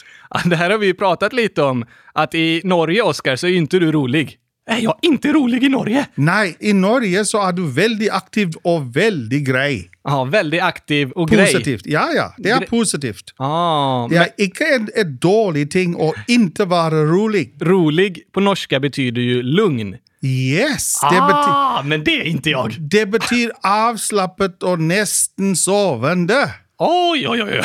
Det 0.45 0.57
här 0.57 0.71
har 0.71 0.79
vi 0.79 0.87
ju 0.87 0.95
pratat 0.95 1.33
lite 1.33 1.63
om. 1.63 1.85
Att 2.15 2.35
i 2.35 2.61
Norge, 2.65 3.03
Oskar, 3.03 3.37
så 3.37 3.47
är 3.47 3.51
inte 3.57 3.79
du 3.79 3.93
rolig. 3.93 4.39
Är 4.71 4.79
jag 4.81 4.99
inte 5.03 5.33
rolig 5.33 5.65
i 5.65 5.69
Norge? 5.69 6.07
Nej, 6.15 6.57
i 6.61 6.73
Norge 6.73 7.25
så 7.25 7.43
är 7.49 7.53
du 7.53 7.71
väldigt 7.71 8.11
aktiv 8.13 8.51
och 8.65 8.97
väldigt 8.97 9.47
grej. 9.47 9.91
Ja, 10.05 10.25
väldigt 10.25 10.63
aktiv 10.63 11.11
och 11.11 11.29
grej. 11.29 11.47
Positivt. 11.47 11.87
Ja, 11.87 12.09
ja, 12.17 12.35
det 12.39 12.51
är 12.51 12.61
Gre- 12.61 12.67
positivt. 12.71 13.35
Ah, 13.37 14.09
Det 14.09 14.17
är 14.17 14.29
inte 14.37 14.65
en, 14.65 14.89
ett 14.97 15.21
dåligt 15.21 15.71
ting 15.71 16.01
att 16.01 16.15
inte 16.29 16.65
vara 16.65 17.05
rolig. 17.05 17.55
men 17.59 17.69
rolig 17.69 18.23
på 18.33 18.41
norska 18.41 18.81
betyder 18.81 19.23
ju 19.23 19.43
lugn. 19.43 19.97
Yes, 20.25 21.01
det, 21.01 21.19
ah, 21.21 21.83
men 21.85 22.05
det 22.05 22.21
är 22.21 22.25
inte 22.25 22.51
jag. 22.51 22.77
det 22.79 23.07
betyder 23.07 23.53
avslappnat 23.63 24.63
och 24.63 24.81
nästan 24.81 25.57
sovande. 25.57 26.51
Oj, 26.79 27.29
oj, 27.29 27.43
oj. 27.43 27.61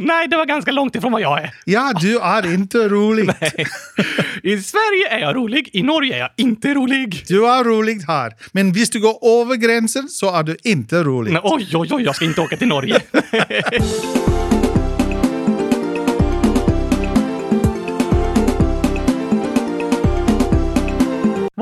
Nej, 0.00 0.28
det 0.28 0.36
var 0.36 0.46
ganska 0.46 0.72
långt 0.72 0.96
ifrån 0.96 1.12
vad 1.12 1.20
jag 1.20 1.42
är. 1.42 1.54
Ja, 1.64 1.92
du 2.00 2.18
är 2.18 2.54
inte 2.54 2.88
rolig. 2.88 3.28
I 4.42 4.58
Sverige 4.62 5.08
är 5.10 5.18
jag 5.18 5.36
rolig, 5.36 5.70
i 5.72 5.82
Norge 5.82 6.14
är 6.14 6.18
jag 6.18 6.30
inte 6.36 6.74
rolig. 6.74 7.24
Du 7.28 7.46
är 7.46 7.64
rolig 7.64 8.00
här. 8.06 8.32
Men 8.52 8.72
visst 8.72 8.92
du 8.92 9.00
går 9.00 9.40
över 9.40 9.56
gränsen 9.56 10.08
så 10.08 10.34
är 10.34 10.42
du 10.42 10.56
inte 10.64 11.02
rolig. 11.02 11.38
Oj, 11.42 11.68
oj, 11.74 11.88
oj, 11.90 12.02
jag 12.02 12.16
ska 12.16 12.24
inte 12.24 12.40
åka 12.40 12.56
till 12.56 12.68
Norge. 12.68 13.00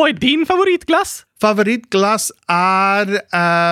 Vad 0.03 0.11
är 0.11 0.15
din 0.15 0.47
favoritglass? 0.47 1.23
Favoritglass 1.41 2.33
är 2.49 3.07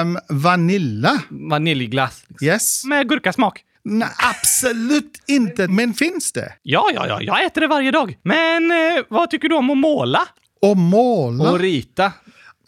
um, 0.03 0.19
vanilla. 0.29 1.23
Vaniljglass. 1.29 2.25
Yes? 2.43 2.85
Med 2.85 3.09
gurkasmak. 3.09 3.65
Nej, 3.85 4.09
absolut 4.19 5.23
inte. 5.27 5.69
Men 5.69 5.95
finns 5.95 6.33
det? 6.33 6.53
Ja, 6.63 6.91
ja, 6.95 7.07
ja, 7.09 7.23
jag 7.23 7.45
äter 7.45 7.61
det 7.61 7.67
varje 7.67 7.91
dag. 7.91 8.17
Men 8.23 8.71
eh, 8.71 9.05
vad 9.09 9.31
tycker 9.31 9.49
du 9.49 9.55
om 9.55 9.71
att 9.71 9.79
måla? 9.79 10.21
Och 10.63 10.77
måla? 10.77 11.51
Och 11.51 11.59
rita. 11.59 12.13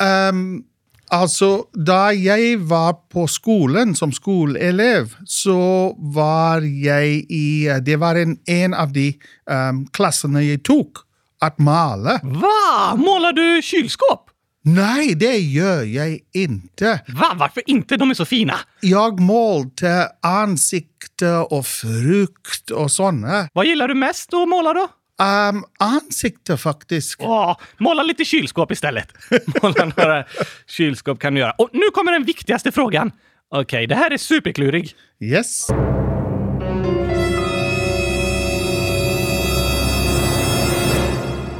Ehm, 0.02 0.62
alltså, 1.08 1.64
där 1.72 2.12
jag 2.12 2.58
var 2.58 2.92
på 2.92 3.26
skolan 3.26 3.94
som 3.94 4.12
skolelev 4.12 5.14
så 5.24 5.94
var 5.98 6.60
jag 6.60 7.06
i... 7.08 7.80
Det 7.82 7.96
var 7.96 8.14
en, 8.14 8.36
en 8.46 8.74
av 8.74 8.92
de 8.92 9.18
um, 9.50 9.86
klasserna 9.86 10.42
jag 10.42 10.62
tog 10.62 10.96
att 11.42 11.58
måla. 11.58 12.20
Va? 12.22 12.96
Målar 12.96 13.32
du 13.32 13.62
kylskåp? 13.62 14.30
Nej, 14.64 15.14
det 15.14 15.38
gör 15.38 15.82
jag 15.82 16.18
inte. 16.34 17.00
Va? 17.08 17.32
Varför 17.36 17.62
inte? 17.66 17.96
De 17.96 18.10
är 18.10 18.14
så 18.14 18.24
fina. 18.24 18.54
Jag 18.80 19.20
målade 19.20 20.08
ansikte 20.22 21.28
och 21.28 21.66
frukt 21.66 22.70
och 22.70 22.90
såna. 22.90 23.48
Vad 23.52 23.66
gillar 23.66 23.88
du 23.88 23.94
mest 23.94 24.34
att 24.34 24.48
måla 24.48 24.72
då? 24.72 24.88
Um, 25.24 25.64
ansikte 25.78 26.56
faktiskt. 26.56 27.16
Åh, 27.18 27.56
måla 27.78 28.02
lite 28.02 28.24
kylskåp 28.24 28.72
istället. 28.72 29.08
Måla 29.62 29.84
några 29.96 30.24
kylskåp 30.66 31.18
kan 31.20 31.34
du 31.34 31.40
göra. 31.40 31.52
Och 31.58 31.68
nu 31.72 31.90
kommer 31.94 32.12
den 32.12 32.24
viktigaste 32.24 32.72
frågan. 32.72 33.10
Okej, 33.54 33.86
det 33.86 33.94
här 33.94 34.10
är 34.10 34.18
superklurig. 34.18 34.92
Yes. 35.20 35.68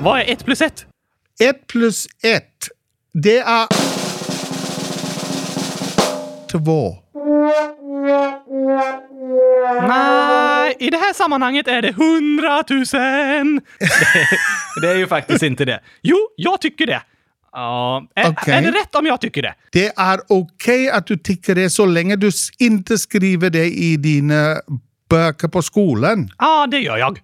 Vad 0.02 0.20
är 0.20 0.32
ett 0.32 0.44
plus 0.44 0.60
ett? 0.60 0.86
Ett 1.40 1.66
plus 1.66 2.06
ett, 2.22 2.68
det 3.12 3.38
är 3.38 3.66
två. 6.50 6.96
Nej, 9.88 10.76
i 10.78 10.90
det 10.90 10.96
här 10.96 11.14
sammanhanget 11.14 11.68
är 11.68 11.82
det 11.82 11.92
hundratusen. 11.92 13.60
Det 14.82 14.88
är 14.88 14.96
ju 14.96 15.06
faktiskt 15.06 15.42
inte 15.42 15.64
det. 15.64 15.80
Jo, 16.02 16.16
jag 16.36 16.60
tycker 16.60 16.86
det. 16.86 17.02
Ja, 17.52 18.06
är, 18.14 18.30
Okej. 18.30 18.54
är 18.54 18.62
det 18.62 18.70
rätt 18.70 18.94
om 18.94 19.06
jag 19.06 19.20
tycker 19.20 19.42
det? 19.42 19.54
Det 19.72 19.92
är 19.96 20.20
okej 20.28 20.90
att 20.90 21.06
du 21.06 21.16
tycker 21.16 21.54
det 21.54 21.70
så 21.70 21.86
länge 21.86 22.16
du 22.16 22.30
inte 22.58 22.98
skriver 22.98 23.50
det 23.50 23.64
i 23.64 23.96
dina 23.96 24.56
böcker 25.10 25.48
på 25.48 25.62
skolan. 25.62 26.30
Ja, 26.38 26.66
det 26.66 26.78
gör 26.78 26.96
jag. 26.96 27.20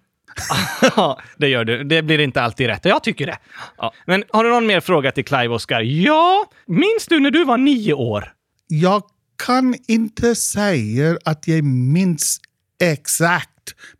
Ja, 0.96 1.20
det 1.36 1.48
gör 1.48 1.64
du. 1.64 1.84
Det 1.84 2.02
blir 2.02 2.18
inte 2.20 2.42
alltid 2.42 2.66
rätt. 2.66 2.84
Jag 2.84 3.02
tycker 3.02 3.26
det. 3.26 3.38
Ja. 3.78 3.92
Men 4.06 4.24
har 4.30 4.44
du 4.44 4.50
någon 4.50 4.66
mer 4.66 4.80
fråga 4.80 5.12
till 5.12 5.24
Clive, 5.24 5.48
Oskar? 5.54 5.80
Ja, 5.80 6.44
minns 6.66 7.06
du 7.08 7.20
när 7.20 7.30
du 7.30 7.44
var 7.44 7.56
nio 7.58 7.92
år? 7.94 8.32
Jag 8.68 9.02
kan 9.46 9.74
inte 9.88 10.34
säga 10.34 11.16
att 11.24 11.48
jag 11.48 11.64
minns 11.64 12.40
exakt, 12.82 13.48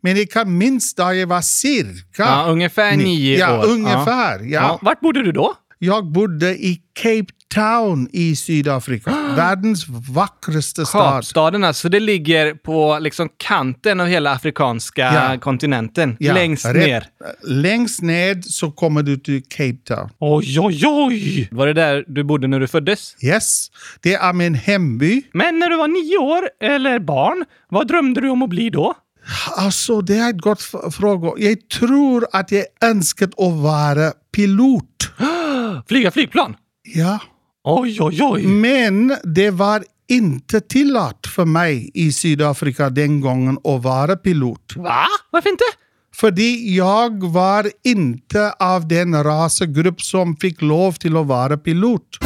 men 0.01 0.17
jag 0.17 0.29
kan 0.31 0.57
minnas 0.57 0.93
där 0.93 1.11
jag 1.11 1.27
var 1.27 1.41
cirka. 1.41 2.23
Ja, 2.23 2.45
ungefär 2.47 2.91
Ni- 2.97 3.03
nio 3.03 3.37
ja, 3.39 3.59
år. 3.59 3.65
ungefär. 3.69 4.39
Ja. 4.39 4.45
Ja. 4.47 4.79
Vart 4.81 4.99
bodde 4.99 5.23
du 5.23 5.31
då? 5.31 5.55
Jag 5.81 6.11
bodde 6.11 6.49
i 6.55 6.81
Cape 7.01 7.25
Town 7.55 8.09
i 8.13 8.35
Sydafrika. 8.35 9.11
Världens 9.35 9.85
vackraste 10.09 10.85
stad. 10.85 11.13
Kapstaden 11.13 11.63
alltså, 11.63 11.89
det 11.89 11.99
ligger 11.99 12.53
på 12.53 12.97
liksom 13.01 13.29
kanten 13.37 13.99
av 13.99 14.07
hela 14.07 14.31
afrikanska 14.31 15.01
Ja. 15.01 15.37
kontinenten. 15.39 16.15
Ja, 16.19 16.33
längst 16.33 16.65
rätt. 16.65 16.75
ner. 16.75 17.05
Längst 17.47 18.01
ned 18.01 18.45
så 18.45 18.71
kommer 18.71 19.03
du 19.03 19.17
till 19.17 19.43
Cape 19.49 19.77
Town. 19.85 20.09
Oj, 20.19 20.59
oj, 20.59 20.83
oj! 20.87 21.47
Var 21.51 21.67
det 21.67 21.73
där 21.73 22.05
du 22.07 22.23
bodde 22.23 22.47
när 22.47 22.59
du 22.59 22.67
föddes? 22.67 23.15
Yes, 23.23 23.67
det 24.01 24.13
är 24.13 24.33
min 24.33 24.55
hemby. 24.55 25.21
Men 25.33 25.59
när 25.59 25.69
du 25.69 25.77
var 25.77 25.87
nio 25.87 26.17
år, 26.17 26.49
eller 26.63 26.99
barn, 26.99 27.45
vad 27.69 27.87
drömde 27.87 28.21
du 28.21 28.29
om 28.29 28.41
att 28.41 28.49
bli 28.49 28.69
då? 28.69 28.93
Alltså, 29.57 30.01
det 30.01 30.15
är 30.17 30.29
ett 30.29 30.41
gott 30.41 30.61
f- 30.61 30.93
fråga. 30.93 31.31
Jag 31.37 31.69
tror 31.69 32.25
att 32.31 32.51
jag 32.51 32.65
önskat 32.81 33.29
att 33.39 33.53
vara 33.53 34.11
pilot. 34.35 34.85
Flyga 35.87 36.11
flygplan? 36.11 36.55
Ja. 36.83 37.19
Oj, 37.63 37.97
oj, 38.01 38.19
oj! 38.23 38.47
Men 38.47 39.15
det 39.23 39.51
var 39.51 39.83
inte 40.07 40.61
tillåt 40.61 41.27
för 41.27 41.45
mig 41.45 41.91
i 41.93 42.11
Sydafrika 42.11 42.89
den 42.89 43.21
gången 43.21 43.57
att 43.63 43.83
vara 43.83 44.15
pilot. 44.15 44.73
Va? 44.75 45.05
Varför 45.31 45.49
inte? 45.49 45.63
För 46.15 46.33
jag 46.75 47.23
var 47.23 47.71
inte 47.83 48.53
av 48.59 48.87
den 48.87 49.23
rasegrupp 49.23 50.01
som 50.01 50.35
fick 50.35 50.61
lov 50.61 50.91
till 50.91 51.17
att 51.17 51.25
vara 51.25 51.57
pilot. 51.57 52.17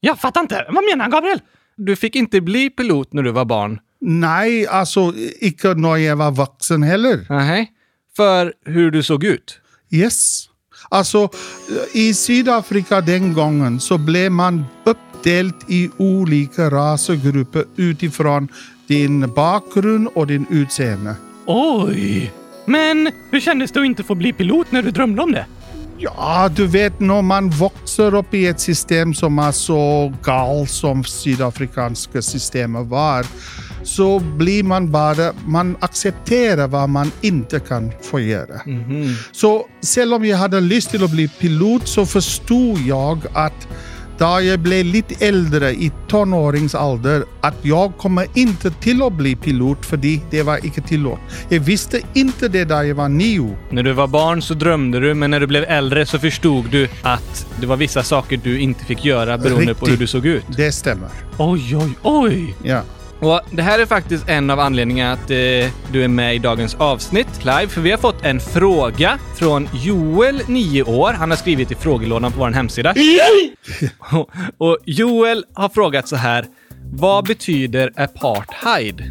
Jag 0.00 0.18
fattar 0.20 0.40
inte. 0.40 0.64
Vad 0.68 0.84
menar 0.84 1.04
han, 1.04 1.10
Gabriel? 1.10 1.40
Du 1.76 1.96
fick 1.96 2.16
inte 2.16 2.40
bli 2.40 2.70
pilot 2.70 3.12
när 3.12 3.22
du 3.22 3.30
var 3.30 3.44
barn. 3.44 3.78
Nej, 4.00 4.66
alltså 4.66 5.12
icke 5.40 5.74
när 5.74 5.96
jag 5.96 6.16
var 6.16 6.30
vuxen 6.30 6.82
heller. 6.82 7.26
Nej. 7.28 7.72
För 8.16 8.52
hur 8.64 8.90
du 8.90 9.02
såg 9.02 9.24
ut? 9.24 9.60
Yes. 9.90 10.47
Alltså, 10.88 11.28
i 11.92 12.14
Sydafrika 12.14 13.00
den 13.00 13.32
gången 13.32 13.80
så 13.80 13.98
blev 13.98 14.32
man 14.32 14.64
uppdelt 14.84 15.56
i 15.66 15.90
olika 15.96 16.70
rasegrupper 16.70 17.64
utifrån 17.76 18.48
din 18.86 19.34
bakgrund 19.34 20.08
och 20.14 20.26
din 20.26 20.46
utseende. 20.50 21.14
Oj! 21.46 22.32
Men 22.64 23.10
hur 23.30 23.40
kändes 23.40 23.72
det 23.72 23.80
att 23.80 23.86
inte 23.86 24.02
få 24.02 24.14
bli 24.14 24.32
pilot 24.32 24.72
när 24.72 24.82
du 24.82 24.90
drömde 24.90 25.22
om 25.22 25.32
det? 25.32 25.46
Ja, 25.98 26.50
du 26.56 26.66
vet 26.66 27.00
när 27.00 27.22
man 27.22 27.50
växer 27.50 28.14
upp 28.14 28.34
i 28.34 28.46
ett 28.46 28.60
system 28.60 29.14
som 29.14 29.38
är 29.38 29.52
så 29.52 30.12
galet 30.22 30.70
som 30.70 31.04
sydafrikanska 31.04 32.22
systemet 32.22 32.86
var, 32.86 33.26
så 33.82 34.18
blir 34.18 34.62
man 34.62 34.90
bara, 34.90 35.32
man 35.46 35.76
accepterar 35.80 36.68
vad 36.68 36.88
man 36.88 37.10
inte 37.20 37.60
kan 37.60 37.92
få 38.02 38.20
göra. 38.20 38.60
Så 39.32 39.66
selv 39.80 40.14
om 40.14 40.24
jag 40.24 40.36
hade 40.36 40.60
lust 40.60 40.90
till 40.90 41.04
att 41.04 41.10
bli 41.10 41.28
pilot 41.28 41.88
så 41.88 42.06
förstod 42.06 42.78
jag 42.78 43.18
att 43.32 43.68
då 44.18 44.40
jag 44.42 44.58
blev 44.60 44.86
lite 44.86 45.26
äldre 45.26 45.70
i 45.70 45.92
tonåringsålder 46.08 47.24
att 47.40 47.54
jag 47.62 47.96
kommer 47.98 48.26
inte 48.34 48.70
till 48.70 49.02
att 49.02 49.12
bli 49.12 49.36
pilot 49.36 49.86
för 49.86 49.96
det 50.30 50.42
var 50.42 50.64
inte 50.64 50.80
tillåtet. 50.80 51.24
Jag 51.48 51.60
visste 51.60 52.00
inte 52.14 52.48
det 52.48 52.64
där 52.64 52.82
jag 52.82 52.94
var 52.94 53.08
nio. 53.08 53.56
När 53.70 53.82
du 53.82 53.92
var 53.92 54.06
barn 54.06 54.42
så 54.42 54.54
drömde 54.54 55.00
du, 55.00 55.14
men 55.14 55.30
när 55.30 55.40
du 55.40 55.46
blev 55.46 55.64
äldre 55.64 56.06
så 56.06 56.18
förstod 56.18 56.70
du 56.70 56.88
att 57.02 57.46
det 57.60 57.66
var 57.66 57.76
vissa 57.76 58.02
saker 58.02 58.40
du 58.44 58.60
inte 58.60 58.84
fick 58.84 59.04
göra 59.04 59.38
beroende 59.38 59.74
på 59.74 59.86
Riktigt. 59.86 59.88
hur 59.92 59.96
du 59.96 60.06
såg 60.06 60.26
ut. 60.26 60.44
Det 60.56 60.72
stämmer. 60.72 61.08
Oj, 61.38 61.76
oj, 61.76 61.90
oj! 62.02 62.54
Ja. 62.62 62.82
Och 63.20 63.40
det 63.50 63.62
här 63.62 63.78
är 63.78 63.86
faktiskt 63.86 64.28
en 64.28 64.50
av 64.50 64.60
anledningarna 64.60 65.12
att 65.12 65.30
eh, 65.30 65.36
du 65.92 66.04
är 66.04 66.08
med 66.08 66.34
i 66.34 66.38
dagens 66.38 66.74
avsnitt, 66.74 67.28
Clive, 67.40 67.68
för 67.68 67.80
vi 67.80 67.90
har 67.90 67.98
fått 67.98 68.24
en 68.24 68.40
fråga 68.40 69.18
från 69.36 69.68
Joel, 69.72 70.40
9 70.48 70.82
år. 70.82 71.12
Han 71.12 71.30
har 71.30 71.36
skrivit 71.36 71.70
i 71.70 71.74
frågelådan 71.74 72.32
på 72.32 72.38
vår 72.38 72.50
hemsida. 72.50 72.94
och, 73.98 74.30
och 74.58 74.78
Joel 74.84 75.44
har 75.54 75.68
frågat 75.68 76.08
så 76.08 76.16
här. 76.16 76.46
Vad 76.92 77.26
betyder 77.26 77.92
apartheid? 77.96 79.02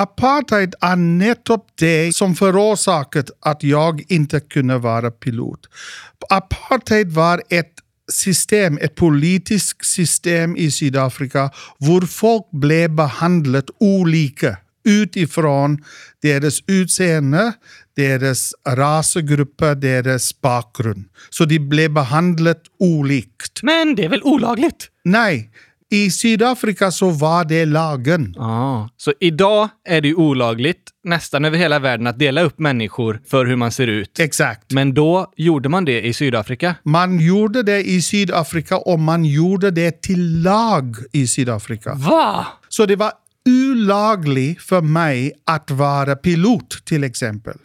Apartheid 0.00 0.74
är 0.80 0.96
nettopp 0.96 1.66
det 1.74 2.16
som 2.16 2.34
förorsakat 2.34 3.30
att 3.40 3.62
jag 3.62 4.02
inte 4.08 4.40
kunde 4.40 4.78
vara 4.78 5.10
pilot. 5.10 5.60
Apartheid 6.28 7.12
var 7.12 7.42
ett 7.48 7.74
system, 8.12 8.78
ett 8.78 8.94
politiskt 8.94 9.84
system 9.86 10.56
i 10.56 10.70
Sydafrika 10.70 11.50
hvor 11.78 12.00
folk 12.00 12.50
blev 12.52 12.90
behandlat 12.90 13.64
olika 13.80 14.56
utifrån 14.84 15.84
deras 16.22 16.60
utseende, 16.66 17.52
deras 17.96 18.54
rasgrupper, 18.68 19.74
deras 19.74 20.40
bakgrund. 20.40 21.04
Så 21.30 21.44
de 21.44 21.58
blev 21.58 21.92
behandlat 21.92 22.62
olikt. 22.78 23.62
Men 23.62 23.94
det 23.94 24.04
är 24.04 24.08
väl 24.08 24.22
olagligt? 24.22 24.88
Nej, 25.04 25.50
i 25.90 26.10
Sydafrika 26.10 26.90
så 26.90 27.10
var 27.10 27.44
det 27.44 27.64
lagen. 27.64 28.34
Ah. 28.38 28.88
Så 28.96 29.12
idag 29.20 29.68
är 29.88 30.00
det 30.00 30.08
ju 30.08 30.14
olagligt 30.14 30.90
nästan 31.04 31.44
över 31.44 31.58
hela 31.58 31.78
världen 31.78 32.06
att 32.06 32.18
dela 32.18 32.42
upp 32.42 32.58
människor 32.58 33.20
för 33.30 33.46
hur 33.46 33.56
man 33.56 33.72
ser 33.72 33.86
ut. 33.86 34.20
Exakt. 34.20 34.72
Men 34.72 34.94
då 34.94 35.32
gjorde 35.36 35.68
man 35.68 35.84
det 35.84 36.06
i 36.06 36.12
Sydafrika. 36.12 36.74
Man 36.82 37.20
gjorde 37.20 37.62
det 37.62 37.88
i 37.88 38.02
Sydafrika 38.02 38.78
och 38.78 38.98
man 38.98 39.24
gjorde 39.24 39.70
det 39.70 40.02
till 40.02 40.42
lag 40.42 40.96
i 41.12 41.26
Sydafrika. 41.26 41.94
Va? 41.94 42.46
Så 42.68 42.86
det 42.86 42.96
var 42.96 43.12
olagligt 43.48 44.62
för 44.62 44.80
mig 44.80 45.32
att 45.46 45.70
vara 45.70 46.16
pilot 46.16 46.84
till 46.84 47.04
exempel. 47.04 47.56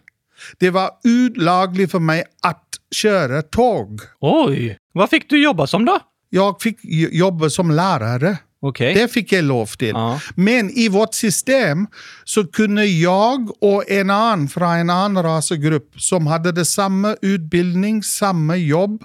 Det 0.57 0.69
var 0.69 0.89
olagligt 1.03 1.91
för 1.91 1.99
mig 1.99 2.23
att 2.41 2.63
köra 2.91 3.41
tåg. 3.41 4.01
Oj, 4.19 4.77
vad 4.93 5.09
fick 5.09 5.29
du 5.29 5.43
jobba 5.43 5.67
som 5.67 5.85
då? 5.85 5.99
Jag 6.35 6.61
fick 6.61 6.77
jobba 7.11 7.49
som 7.49 7.71
lärare. 7.71 8.37
Okej. 8.61 8.93
Det 8.93 9.07
fick 9.11 9.31
jag 9.31 9.43
lov 9.43 9.65
till. 9.65 9.87
Ja. 9.93 10.19
Men 10.35 10.69
i 10.69 10.89
vårt 10.89 11.13
system 11.13 11.87
så 12.23 12.47
kunde 12.47 12.85
jag 12.85 13.63
och 13.63 13.91
en 13.91 14.09
annan 14.09 14.47
från 14.47 14.69
en 14.69 14.89
annan 14.89 15.23
rasgrupp 15.23 16.01
som 16.01 16.27
hade 16.27 16.65
samma 16.65 17.15
utbildning, 17.21 18.03
samma 18.03 18.55
jobb. 18.55 19.03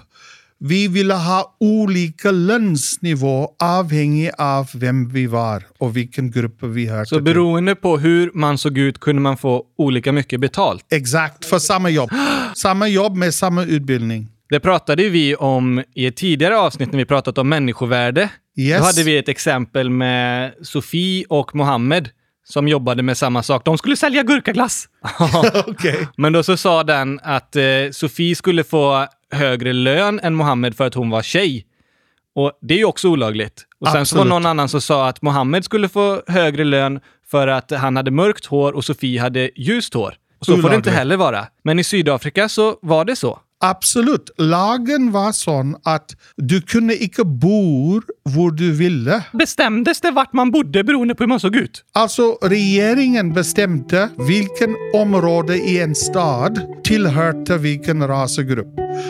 Vi 0.59 0.87
ville 0.87 1.13
ha 1.13 1.57
olika 1.59 2.31
lönsnivå 2.31 3.49
avhängig 3.59 4.31
av 4.37 4.69
vem 4.73 5.09
vi 5.09 5.25
var 5.27 5.63
och 5.77 5.97
vilken 5.97 6.31
grupp 6.31 6.63
vi 6.63 6.87
hörde 6.87 7.05
Så 7.05 7.15
till. 7.15 7.23
beroende 7.23 7.75
på 7.75 7.97
hur 7.97 8.31
man 8.33 8.57
såg 8.57 8.77
ut 8.77 8.99
kunde 8.99 9.21
man 9.21 9.37
få 9.37 9.63
olika 9.77 10.11
mycket 10.11 10.39
betalt. 10.39 10.85
Exakt, 10.91 11.45
för 11.45 11.59
samma 11.59 11.89
jobb. 11.89 12.09
samma 12.55 12.87
jobb 12.87 13.15
med 13.15 13.33
samma 13.33 13.63
utbildning. 13.63 14.27
Det 14.51 14.59
pratade 14.59 15.03
ju 15.03 15.09
vi 15.09 15.35
om 15.35 15.83
i 15.95 16.05
ett 16.05 16.15
tidigare 16.15 16.57
avsnitt 16.57 16.91
när 16.91 16.97
vi 16.97 17.05
pratat 17.05 17.37
om 17.37 17.49
människovärde. 17.49 18.29
Yes. 18.57 18.79
Då 18.79 18.85
hade 18.85 19.03
vi 19.03 19.17
ett 19.17 19.29
exempel 19.29 19.89
med 19.89 20.53
Sofie 20.61 21.25
och 21.29 21.55
Mohammed 21.55 22.09
som 22.43 22.67
jobbade 22.67 23.03
med 23.03 23.17
samma 23.17 23.43
sak. 23.43 23.65
De 23.65 23.77
skulle 23.77 23.95
sälja 23.95 24.23
gurkaglass. 24.23 24.89
Okej. 25.67 26.07
Men 26.17 26.33
då 26.33 26.43
så 26.43 26.57
sa 26.57 26.83
den 26.83 27.19
att 27.23 27.55
eh, 27.55 27.63
Sofie 27.91 28.35
skulle 28.35 28.63
få 28.63 29.07
högre 29.31 29.73
lön 29.73 30.19
än 30.23 30.33
Mohammed 30.35 30.77
för 30.77 30.87
att 30.87 30.93
hon 30.93 31.09
var 31.09 31.21
tjej. 31.21 31.65
Och 32.35 32.51
det 32.61 32.73
är 32.73 32.77
ju 32.77 32.85
också 32.85 33.07
olagligt. 33.09 33.65
Och 33.79 33.87
sen 33.87 34.05
så 34.05 34.15
var 34.15 34.21
Absolut. 34.21 34.29
någon 34.29 34.45
annan 34.45 34.69
som 34.69 34.81
sa 34.81 35.07
att 35.07 35.21
Mohammed 35.21 35.65
skulle 35.65 35.89
få 35.89 36.21
högre 36.27 36.63
lön 36.63 36.99
för 37.31 37.47
att 37.47 37.71
han 37.71 37.95
hade 37.95 38.11
mörkt 38.11 38.45
hår 38.45 38.71
och 38.71 38.85
Sofie 38.85 39.21
hade 39.21 39.49
ljust 39.55 39.93
hår. 39.93 40.15
Och 40.39 40.45
så 40.45 40.51
får 40.51 40.69
det 40.69 40.75
inte 40.75 40.89
Olagligt. 40.89 40.93
heller 40.93 41.17
vara. 41.17 41.47
Men 41.63 41.79
i 41.79 41.83
Sydafrika 41.83 42.49
så 42.49 42.79
var 42.81 43.05
det 43.05 43.15
så. 43.15 43.39
Absolut. 43.61 44.29
Lagen 44.37 45.11
var 45.11 45.31
sån 45.31 45.75
att 45.83 46.15
du 46.37 46.61
kunde 46.61 47.03
inte 47.03 47.23
bo 47.23 48.01
var 48.23 48.51
du 48.51 48.71
ville. 48.71 49.23
Bestämdes 49.33 50.01
det 50.01 50.11
vart 50.11 50.33
man 50.33 50.51
bodde 50.51 50.83
beroende 50.83 51.15
på 51.15 51.23
hur 51.23 51.27
man 51.27 51.39
såg 51.39 51.55
ut? 51.55 51.83
Alltså 51.93 52.37
regeringen 52.41 53.33
bestämde 53.33 54.09
vilken 54.27 54.75
område 54.93 55.55
i 55.55 55.79
en 55.79 55.95
stad 55.95 56.61
tillhörde 56.83 57.57
vilken 57.57 58.07
rasgrupp. 58.07 58.67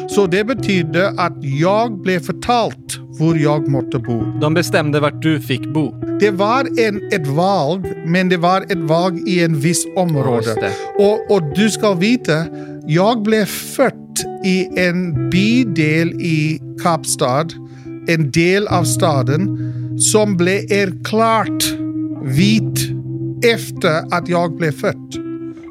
Så 0.09 0.27
det 0.27 0.43
betyder 0.43 1.19
att 1.19 1.43
jag 1.43 2.01
blev 2.01 2.19
förtalt 2.19 2.97
var 3.19 3.35
jag 3.35 3.67
måste 3.67 3.99
bo. 3.99 4.39
De 4.41 4.53
bestämde 4.53 4.99
vart 4.99 5.21
du 5.21 5.41
fick 5.41 5.73
bo. 5.73 5.91
Det 6.19 6.31
var 6.31 6.79
en, 6.79 7.11
ett 7.11 7.27
val, 7.27 7.83
men 8.05 8.29
det 8.29 8.37
var 8.37 8.61
ett 8.61 8.77
val 8.77 9.19
i 9.27 9.43
en 9.43 9.59
viss 9.59 9.85
område. 9.95 10.71
och, 10.99 11.31
och 11.31 11.55
du 11.55 11.69
ska 11.69 11.93
veta, 11.93 12.45
jag 12.87 13.21
blev 13.21 13.45
född 13.45 14.00
i 14.43 14.69
en 14.75 15.29
bydel 15.29 16.21
i 16.21 16.59
Kapstad, 16.83 17.47
en 18.07 18.31
del 18.31 18.67
av 18.67 18.83
staden, 18.83 19.73
som 19.99 20.37
blev 20.37 20.71
erklärt 20.71 21.63
vit 22.23 22.79
efter 23.45 24.15
att 24.15 24.29
jag 24.29 24.55
blev 24.55 24.71
född. 24.71 25.15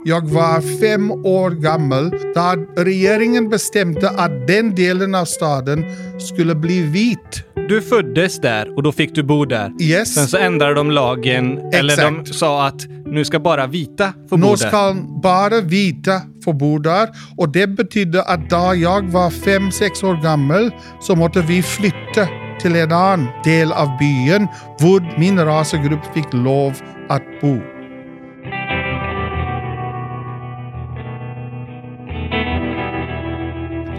Jag 0.05 0.29
var 0.29 0.81
fem 0.81 1.11
år 1.11 1.51
gammal 1.51 2.11
då 2.35 2.67
regeringen 2.83 3.49
bestämde 3.49 4.11
att 4.11 4.47
den 4.47 4.75
delen 4.75 5.15
av 5.15 5.25
staden 5.25 5.85
skulle 6.19 6.55
bli 6.55 6.81
vit. 6.83 7.50
Du 7.71 7.83
föddes 7.83 8.41
där 8.41 8.77
och 8.77 8.83
då 8.83 8.93
fick 8.93 9.15
du 9.15 9.23
bo 9.23 9.45
där. 9.45 9.73
Yes. 9.81 10.15
Sen 10.15 10.27
så 10.27 10.37
ändrade 10.37 10.75
de 10.75 10.91
lagen, 10.91 11.59
eller 11.73 11.97
de 11.97 12.21
Exakt. 12.21 12.39
sa 12.39 12.67
att 12.67 12.87
nu 13.07 13.25
ska 13.25 13.41
bara 13.41 13.67
vita 13.67 14.13
få 14.29 14.37
bo 14.37 14.47
Nu 14.47 14.47
där. 14.47 14.57
ska 14.57 14.97
bara 15.23 15.61
vita 15.61 16.21
få 16.45 16.53
bo 16.53 16.79
där 16.79 17.09
och 17.37 17.53
det 17.53 17.67
betyder 17.67 18.21
att 18.21 18.51
då 18.51 18.75
jag 18.77 19.03
var 19.03 19.31
fem, 19.31 19.71
sex 19.71 20.03
år 20.03 20.23
gammal 20.23 20.71
så 21.01 21.17
måste 21.17 21.41
vi 21.41 21.63
flytta 21.63 22.29
till 22.61 22.77
en 22.77 22.93
annan 22.93 23.29
del 23.45 23.73
av 23.73 23.89
byn 23.99 24.49
där 24.79 25.19
min 25.19 25.45
rasgrupp 25.45 26.15
fick 26.15 26.33
lov 26.33 26.73
att 27.09 27.23
bo. 27.41 27.61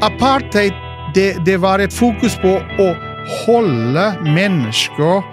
Apartheid, 0.01 0.73
det, 1.13 1.45
det 1.45 1.57
var 1.57 1.79
ett 1.79 1.93
fokus 1.93 2.35
på 2.35 2.55
att 2.57 3.10
hålla 3.45 4.13
människor 4.21 5.23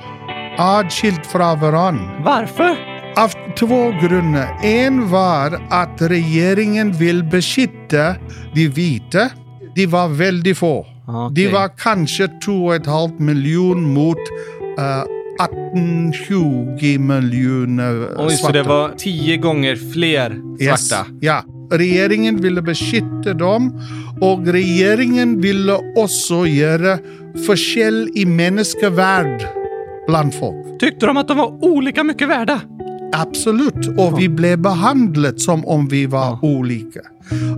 adskilt 0.58 1.26
från 1.26 1.60
varandra. 1.60 2.10
Varför? 2.24 2.76
Av 3.16 3.28
två 3.58 3.92
grunder. 4.02 4.48
En 4.62 5.08
var 5.10 5.60
att 5.70 6.02
regeringen 6.02 6.92
vill 6.92 7.24
beskydda 7.24 8.14
de 8.54 8.68
vita. 8.68 9.30
De 9.74 9.86
var 9.86 10.08
väldigt 10.08 10.58
få. 10.58 10.86
Okej. 11.06 11.44
De 11.44 11.48
var 11.52 11.68
kanske 11.78 12.26
2,5 12.26 13.20
miljoner 13.20 13.88
mot 13.88 14.16
uh, 14.78 15.04
18-20 15.74 16.98
miljoner 16.98 18.08
Oj, 18.16 18.30
så 18.30 18.36
svarta. 18.36 18.52
det 18.52 18.62
var 18.62 18.90
tio 18.96 19.36
gånger 19.36 19.76
fler 19.92 20.36
Yes. 20.60 20.88
svarta. 20.88 21.06
Ja. 21.20 21.42
Regeringen 21.70 22.40
ville 22.40 22.62
beskydda 22.62 23.34
dem 23.34 23.80
och 24.20 24.46
regeringen 24.46 25.40
ville 25.40 25.72
också 25.96 26.46
göra 26.46 26.98
skillnad 27.46 28.08
i 28.14 28.26
människovärd 28.26 29.46
bland 30.06 30.34
folk. 30.34 30.80
Tyckte 30.80 31.06
de 31.06 31.16
att 31.16 31.28
de 31.28 31.36
var 31.36 31.64
olika 31.64 32.04
mycket 32.04 32.28
värda? 32.28 32.60
Absolut, 33.12 33.98
och 33.98 34.20
vi 34.20 34.28
blev 34.28 34.58
behandlade 34.58 35.38
som 35.38 35.66
om 35.66 35.88
vi 35.88 36.06
var 36.06 36.44
olika. 36.44 37.00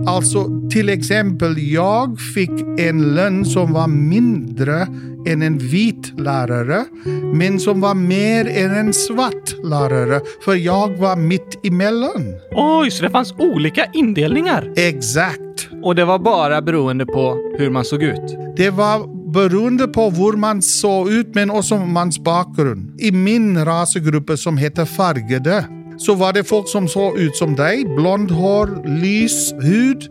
Alltså 0.07 0.69
till 0.71 0.89
exempel, 0.89 1.57
jag 1.57 2.19
fick 2.19 2.51
en 2.77 3.15
lön 3.15 3.45
som 3.45 3.73
var 3.73 3.87
mindre 3.87 4.87
än 5.27 5.41
en 5.41 5.57
vit 5.57 6.19
lärare, 6.19 6.85
men 7.33 7.59
som 7.59 7.81
var 7.81 7.93
mer 7.93 8.47
än 8.47 8.71
en 8.71 8.93
svart 8.93 9.63
lärare, 9.63 10.21
för 10.45 10.55
jag 10.55 10.97
var 10.97 11.15
mitt 11.15 11.65
emellan. 11.65 12.35
Oj, 12.51 12.91
så 12.91 13.03
det 13.03 13.09
fanns 13.09 13.33
olika 13.37 13.85
indelningar? 13.93 14.73
Exakt. 14.75 15.69
Och 15.83 15.95
det 15.95 16.05
var 16.05 16.19
bara 16.19 16.61
beroende 16.61 17.05
på 17.05 17.53
hur 17.57 17.69
man 17.69 17.85
såg 17.85 18.03
ut. 18.03 18.37
Det 18.57 18.69
var 18.69 19.20
beroende 19.33 19.87
på 19.87 20.09
hur 20.09 20.37
man 20.37 20.61
såg 20.61 21.11
ut, 21.11 21.35
men 21.35 21.51
också 21.51 21.77
mans 21.77 22.19
bakgrund. 22.19 23.01
I 23.01 23.11
min 23.11 23.65
rasgrupp 23.65 24.39
som 24.39 24.57
heter 24.57 24.85
färgade, 24.85 25.65
så 25.97 26.15
var 26.15 26.33
det 26.33 26.43
folk 26.43 26.69
som 26.69 26.87
såg 26.87 27.17
ut 27.17 27.35
som 27.35 27.55
dig, 27.55 27.85
blond 27.85 28.31
hår, 28.31 28.99
lys 29.01 29.53
hud. 29.53 30.07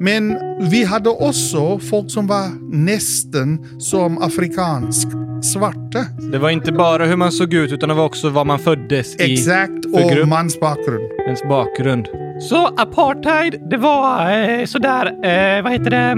Men 0.00 0.36
vi 0.70 0.84
hade 0.84 1.10
också 1.10 1.78
folk 1.78 2.10
som 2.10 2.26
var 2.26 2.74
nästan 2.74 3.66
som 3.78 4.18
afrikansk 4.22 5.08
svarta. 5.42 6.04
Det 6.32 6.38
var 6.38 6.50
inte 6.50 6.72
bara 6.72 7.06
hur 7.06 7.16
man 7.16 7.32
såg 7.32 7.54
ut, 7.54 7.72
utan 7.72 7.88
det 7.88 7.94
var 7.94 8.04
också 8.04 8.28
vad 8.28 8.46
man 8.46 8.58
föddes 8.58 9.16
i. 9.16 9.32
Exakt, 9.32 9.84
och 9.92 10.28
mans 10.28 10.60
bakgrund. 10.60 11.04
Ens 11.26 11.42
bakgrund. 11.42 12.08
Så 12.48 12.66
apartheid, 12.66 13.62
det 13.70 13.76
var 13.76 14.30
eh, 14.30 14.66
sådär, 14.66 15.06
eh, 15.06 15.62
vad 15.62 15.72
heter 15.72 15.90
det, 15.90 16.10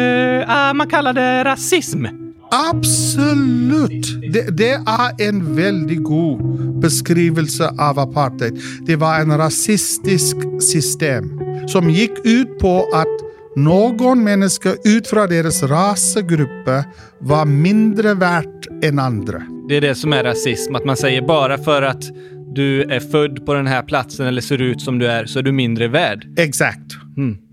eh, 0.00 0.44
ah, 0.48 0.74
man 0.74 0.88
kallar 0.88 1.12
det 1.12 1.44
rasism. 1.44 2.06
Absolut! 2.50 4.32
Det, 4.32 4.56
det 4.56 4.70
är 4.70 5.28
en 5.28 5.56
väldigt 5.56 6.04
god 6.04 6.40
beskrivelse 6.80 7.68
av 7.78 7.98
apartheid. 7.98 8.60
Det 8.86 8.96
var 8.96 9.20
en 9.20 9.38
rasistisk 9.38 10.36
system 10.60 11.40
som 11.68 11.90
gick 11.90 12.12
ut 12.24 12.58
på 12.58 12.86
att 12.94 13.32
någon 13.56 14.24
människa 14.24 14.74
ut 14.84 15.08
från 15.08 15.28
deras 15.28 15.62
rasgrupper 15.62 16.84
var 17.18 17.44
mindre 17.44 18.14
värt 18.14 18.84
än 18.84 18.98
andra. 18.98 19.42
Det 19.68 19.76
är 19.76 19.80
det 19.80 19.94
som 19.94 20.12
är 20.12 20.24
rasism, 20.24 20.74
att 20.74 20.84
man 20.84 20.96
säger 20.96 21.22
bara 21.22 21.58
för 21.58 21.82
att 21.82 22.04
du 22.54 22.82
är 22.82 23.00
född 23.00 23.46
på 23.46 23.54
den 23.54 23.66
här 23.66 23.82
platsen 23.82 24.26
eller 24.26 24.40
ser 24.40 24.62
ut 24.62 24.80
som 24.80 24.98
du 24.98 25.06
är 25.06 25.26
så 25.26 25.38
är 25.38 25.42
du 25.42 25.52
mindre 25.52 25.88
värd. 25.88 26.26
Exakt. 26.38 26.92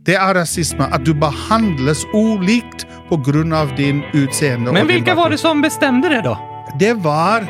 Det 0.06 0.16
är 0.16 0.34
rasism, 0.34 0.82
att 0.82 1.06
du 1.06 1.14
behandlas 1.14 2.06
olikt 2.14 2.88
på 3.10 3.18
grund 3.18 3.54
av 3.54 3.76
din 3.76 4.04
utseende. 4.14 4.72
Men 4.72 4.88
vilka 4.88 5.16
var 5.16 5.30
det 5.30 5.38
som 5.38 5.62
bestämde 5.62 6.10
det 6.10 6.22
då? 6.22 6.40
Det 6.80 6.94
var 6.94 7.42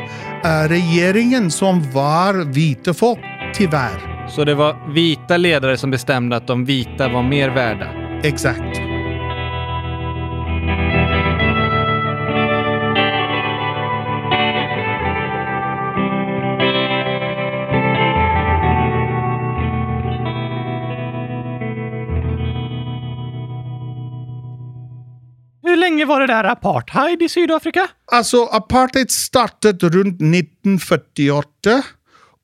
eh, 0.44 0.68
regeringen 0.68 1.50
som 1.50 1.92
var 1.92 2.52
vita 2.52 2.94
folk, 2.94 3.20
tyvärr. 3.54 4.26
Så 4.28 4.44
det 4.44 4.54
var 4.54 4.94
vita 4.94 5.36
ledare 5.36 5.76
som 5.76 5.90
bestämde 5.90 6.36
att 6.36 6.46
de 6.46 6.64
vita 6.64 7.08
var 7.08 7.22
mer 7.22 7.50
värda. 7.50 7.88
Exakt. 8.22 8.89
Länge 26.00 26.08
var 26.08 26.20
det 26.20 26.26
där 26.26 26.44
apartheid 26.44 27.22
i 27.22 27.28
Sydafrika? 27.28 27.88
Alltså, 28.12 28.44
apartheid 28.44 29.10
startade 29.10 29.88
runt 29.88 30.20
1948 30.20 31.82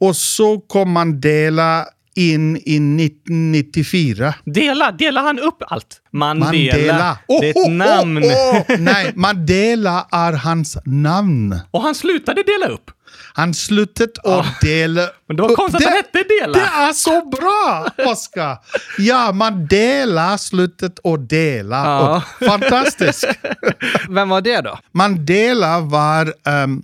och 0.00 0.16
så 0.16 0.60
kom 0.60 0.90
Mandela 0.92 1.86
in 2.14 2.56
i 2.56 2.60
1994. 2.60 4.34
Dela, 4.44 4.92
dela 4.92 5.20
han 5.20 5.38
upp 5.38 5.62
allt? 5.66 6.00
Mandela. 6.12 6.52
Mandela. 6.52 7.18
Det 7.28 7.50
är 7.50 7.50
ett 7.50 7.72
namn. 7.72 8.24
oh, 8.24 8.56
oh. 8.60 8.78
Nej, 8.78 9.12
Mandela 9.14 10.06
är 10.12 10.32
hans 10.32 10.78
namn. 10.84 11.60
Och 11.70 11.82
han 11.82 11.94
slutade 11.94 12.42
dela 12.42 12.66
upp? 12.66 12.90
Han 13.32 13.54
slutat 13.54 14.18
att 14.24 14.60
dela 14.60 15.02
Men 15.28 15.36
det 15.36 15.42
var 15.42 15.54
konstigt 15.56 15.86
att 15.86 15.92
han 15.92 15.96
hette 15.96 16.24
Dela. 16.40 16.52
Det 16.52 16.60
är 16.60 16.92
så 16.92 17.28
bra, 17.28 17.86
Oskar! 18.12 18.58
Ja, 18.98 19.32
Mandela 19.32 20.38
slutat 20.38 21.06
att 21.06 21.28
dela 21.28 21.76
Ja. 21.84 22.22
upp. 22.40 22.46
Fantastiskt! 22.48 23.24
Vem 24.08 24.28
var 24.28 24.40
det 24.40 24.60
då? 24.60 24.78
Mandela 24.92 25.80
var, 25.80 26.32
um, 26.64 26.82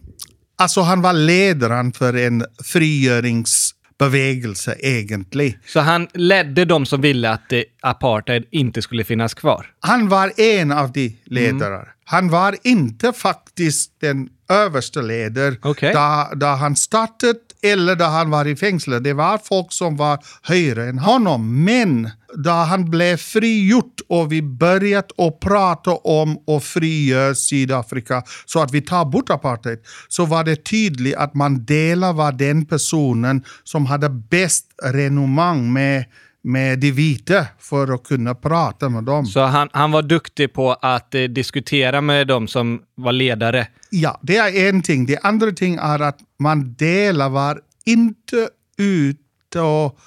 alltså 0.59 0.81
han 0.81 1.03
var 1.03 1.13
ledaren 1.13 1.93
för 1.93 2.17
en 2.17 2.45
frigöringsbevägelse 2.65 4.77
egentligen. 4.81 5.59
Så 5.67 5.81
han 5.81 6.09
ledde 6.15 6.65
de 6.65 6.87
som 6.87 7.01
ville 7.01 7.31
att 7.31 7.53
apartheid 7.83 8.45
inte 8.51 8.83
skulle 8.83 9.05
finnas 9.05 9.35
kvar. 9.35 9.67
Han 9.81 10.09
var 10.09 10.33
en 10.41 10.73
av 10.73 10.93
de 10.93 11.17
ledare. 11.25 11.89
Han 12.05 12.29
var 12.31 12.57
inte 12.63 13.13
faktiskt 13.13 13.93
den 14.01 14.29
översta 14.53 15.01
ledaren 15.01 15.57
Okej. 15.63 15.93
där, 15.93 16.37
där 16.37 16.57
han 16.57 16.77
startade 16.77 17.35
eller 17.63 17.97
där 17.97 18.09
han 18.09 18.31
var 18.31 18.45
i 18.45 18.57
fängsel. 18.57 19.03
Det 19.03 19.13
var 19.13 19.39
folk 19.39 19.73
som 19.73 19.97
var 19.97 20.19
högre 20.43 20.89
än 20.89 20.99
honom. 20.99 21.65
Men 21.65 22.11
där 22.37 22.65
han 22.65 22.91
blev 22.91 23.17
frigjort 23.17 24.01
och 24.09 24.33
vi 24.33 24.43
börjat 24.43 25.21
att 25.21 25.41
prata 25.41 25.91
om 25.91 26.39
att 26.47 26.65
frigöra 26.65 27.35
Sydafrika 27.35 28.23
så 28.47 28.63
att 28.63 28.73
vi 28.73 28.81
tar 28.81 29.05
bort 29.05 29.31
apartheid 29.31 29.79
så 30.09 30.25
var 30.25 30.45
det 30.45 30.65
tydligt 30.65 31.17
att 31.17 31.35
Mandela 31.35 32.13
var 32.13 32.33
den 32.33 32.67
personen 32.67 33.45
som 33.65 33.87
hade 33.87 34.09
bäst 34.09 34.67
renomang 34.83 35.73
med 35.73 36.05
med 36.45 36.79
de 36.79 36.93
vita 36.93 37.47
för 37.59 37.95
att 37.95 38.03
kunna 38.03 38.35
prata 38.35 38.89
med 38.89 39.05
dem. 39.05 39.27
Så 39.27 39.41
han, 39.41 39.69
han 39.73 39.91
var 39.91 40.03
duktig 40.03 40.53
på 40.53 40.73
att 40.73 41.15
eh, 41.15 41.23
diskutera 41.23 42.01
med 42.01 42.27
de 42.27 42.49
som 42.49 42.83
var 42.95 43.13
ledare. 43.13 43.67
Ja, 43.91 44.21
det 44.23 44.37
är 44.37 44.69
en 44.69 44.83
ting. 44.83 45.07
Det 45.07 45.19
andra 45.23 45.51
ting 45.51 45.75
är 45.75 46.03
att 46.03 46.19
Mandela 46.39 47.29
var 47.29 47.61
inte 47.85 48.49
ute 48.79 49.61
och, 49.61 49.99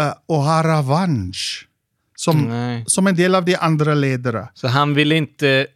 uh, 0.00 0.12
och 0.26 0.36
ha 0.36 0.62
revansch. 0.62 1.68
Som, 2.16 2.42
Nej. 2.42 2.84
som 2.86 3.06
en 3.06 3.14
del 3.14 3.34
av 3.34 3.44
de 3.44 3.56
andra 3.56 3.94
ledare. 3.94 4.48
Så 4.54 4.68
han 4.68 4.94
ville 4.94 5.16
inte 5.16 5.66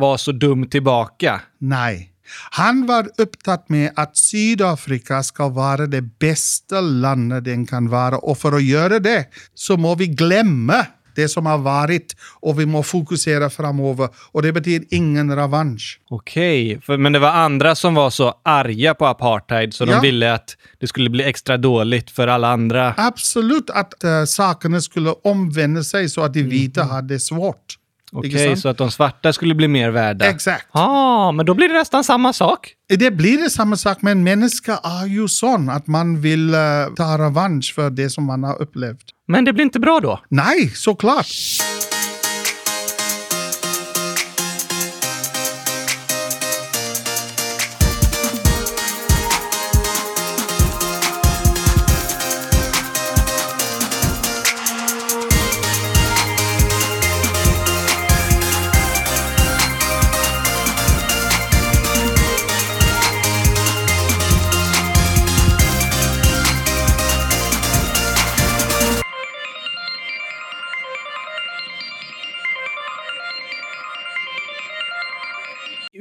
vara 0.00 0.18
så 0.18 0.32
dum 0.32 0.66
tillbaka. 0.66 1.40
Nej. 1.58 2.11
Han 2.50 2.86
var 2.86 3.08
upptatt 3.18 3.68
med 3.68 3.90
att 3.96 4.16
Sydafrika 4.16 5.22
ska 5.22 5.48
vara 5.48 5.86
det 5.86 6.02
bästa 6.02 6.80
landet 6.80 7.44
den 7.44 7.66
kan 7.66 7.88
vara. 7.88 8.18
Och 8.18 8.38
för 8.38 8.52
att 8.52 8.62
göra 8.62 8.98
det 8.98 9.26
så 9.54 9.76
må 9.76 9.94
vi 9.94 10.06
glömma 10.06 10.86
det 11.14 11.28
som 11.28 11.46
har 11.46 11.58
varit 11.58 12.16
och 12.40 12.60
vi 12.60 12.66
må 12.66 12.82
fokusera 12.82 13.50
framöver. 13.50 14.08
Och 14.32 14.42
det 14.42 14.52
betyder 14.52 14.86
ingen 14.90 15.36
revansch. 15.36 16.00
Okej, 16.10 16.80
för- 16.80 16.96
men 16.98 17.12
det 17.12 17.18
var 17.18 17.28
andra 17.28 17.74
som 17.74 17.94
var 17.94 18.10
så 18.10 18.34
arga 18.44 18.94
på 18.94 19.06
apartheid 19.06 19.74
så 19.74 19.84
Ja. 19.84 19.92
de 19.94 20.00
ville 20.00 20.34
att 20.34 20.56
det 20.80 20.86
skulle 20.86 21.10
bli 21.10 21.24
extra 21.24 21.56
dåligt 21.56 22.10
för 22.10 22.28
alla 22.28 22.48
andra. 22.52 22.94
Absolut 22.96 23.70
att 23.70 23.94
uh, 24.04 24.24
sakerna 24.24 24.80
skulle 24.80 25.10
omvända 25.24 25.82
sig 25.84 26.08
så 26.08 26.20
att 26.22 26.34
de 26.34 26.42
vita 26.42 26.82
hade 26.84 27.20
svårt. 27.20 27.78
Okej, 28.14 28.56
så 28.56 28.68
att 28.68 28.78
de 28.78 28.90
svarta 28.90 29.32
skulle 29.32 29.54
bli 29.54 29.68
mer 29.68 29.90
värda. 29.90 30.30
Exakt. 30.30 30.66
Ja, 30.72 30.80
ah, 30.80 31.32
men 31.32 31.46
då 31.46 31.54
blir 31.54 31.68
det 31.68 31.74
nästan 31.74 32.04
samma 32.04 32.32
sak. 32.32 32.74
Det 32.88 33.10
blir 33.10 33.38
det 33.38 33.50
samma 33.50 33.76
sak, 33.76 34.02
men 34.02 34.24
människa 34.24 34.80
är 34.84 35.06
ju 35.06 35.28
sån 35.28 35.68
att 35.70 35.86
man 35.86 36.20
vill 36.20 36.54
uh, 36.54 36.94
ta 36.96 37.18
revansch 37.18 37.72
för 37.74 37.90
det 37.90 38.10
som 38.10 38.24
man 38.24 38.44
har 38.44 38.62
upplevt. 38.62 39.04
Men 39.28 39.44
det 39.44 39.52
blir 39.52 39.64
inte 39.64 39.80
bra 39.80 40.00
då. 40.00 40.20
Nej, 40.28 40.68
såklart. 40.68 41.26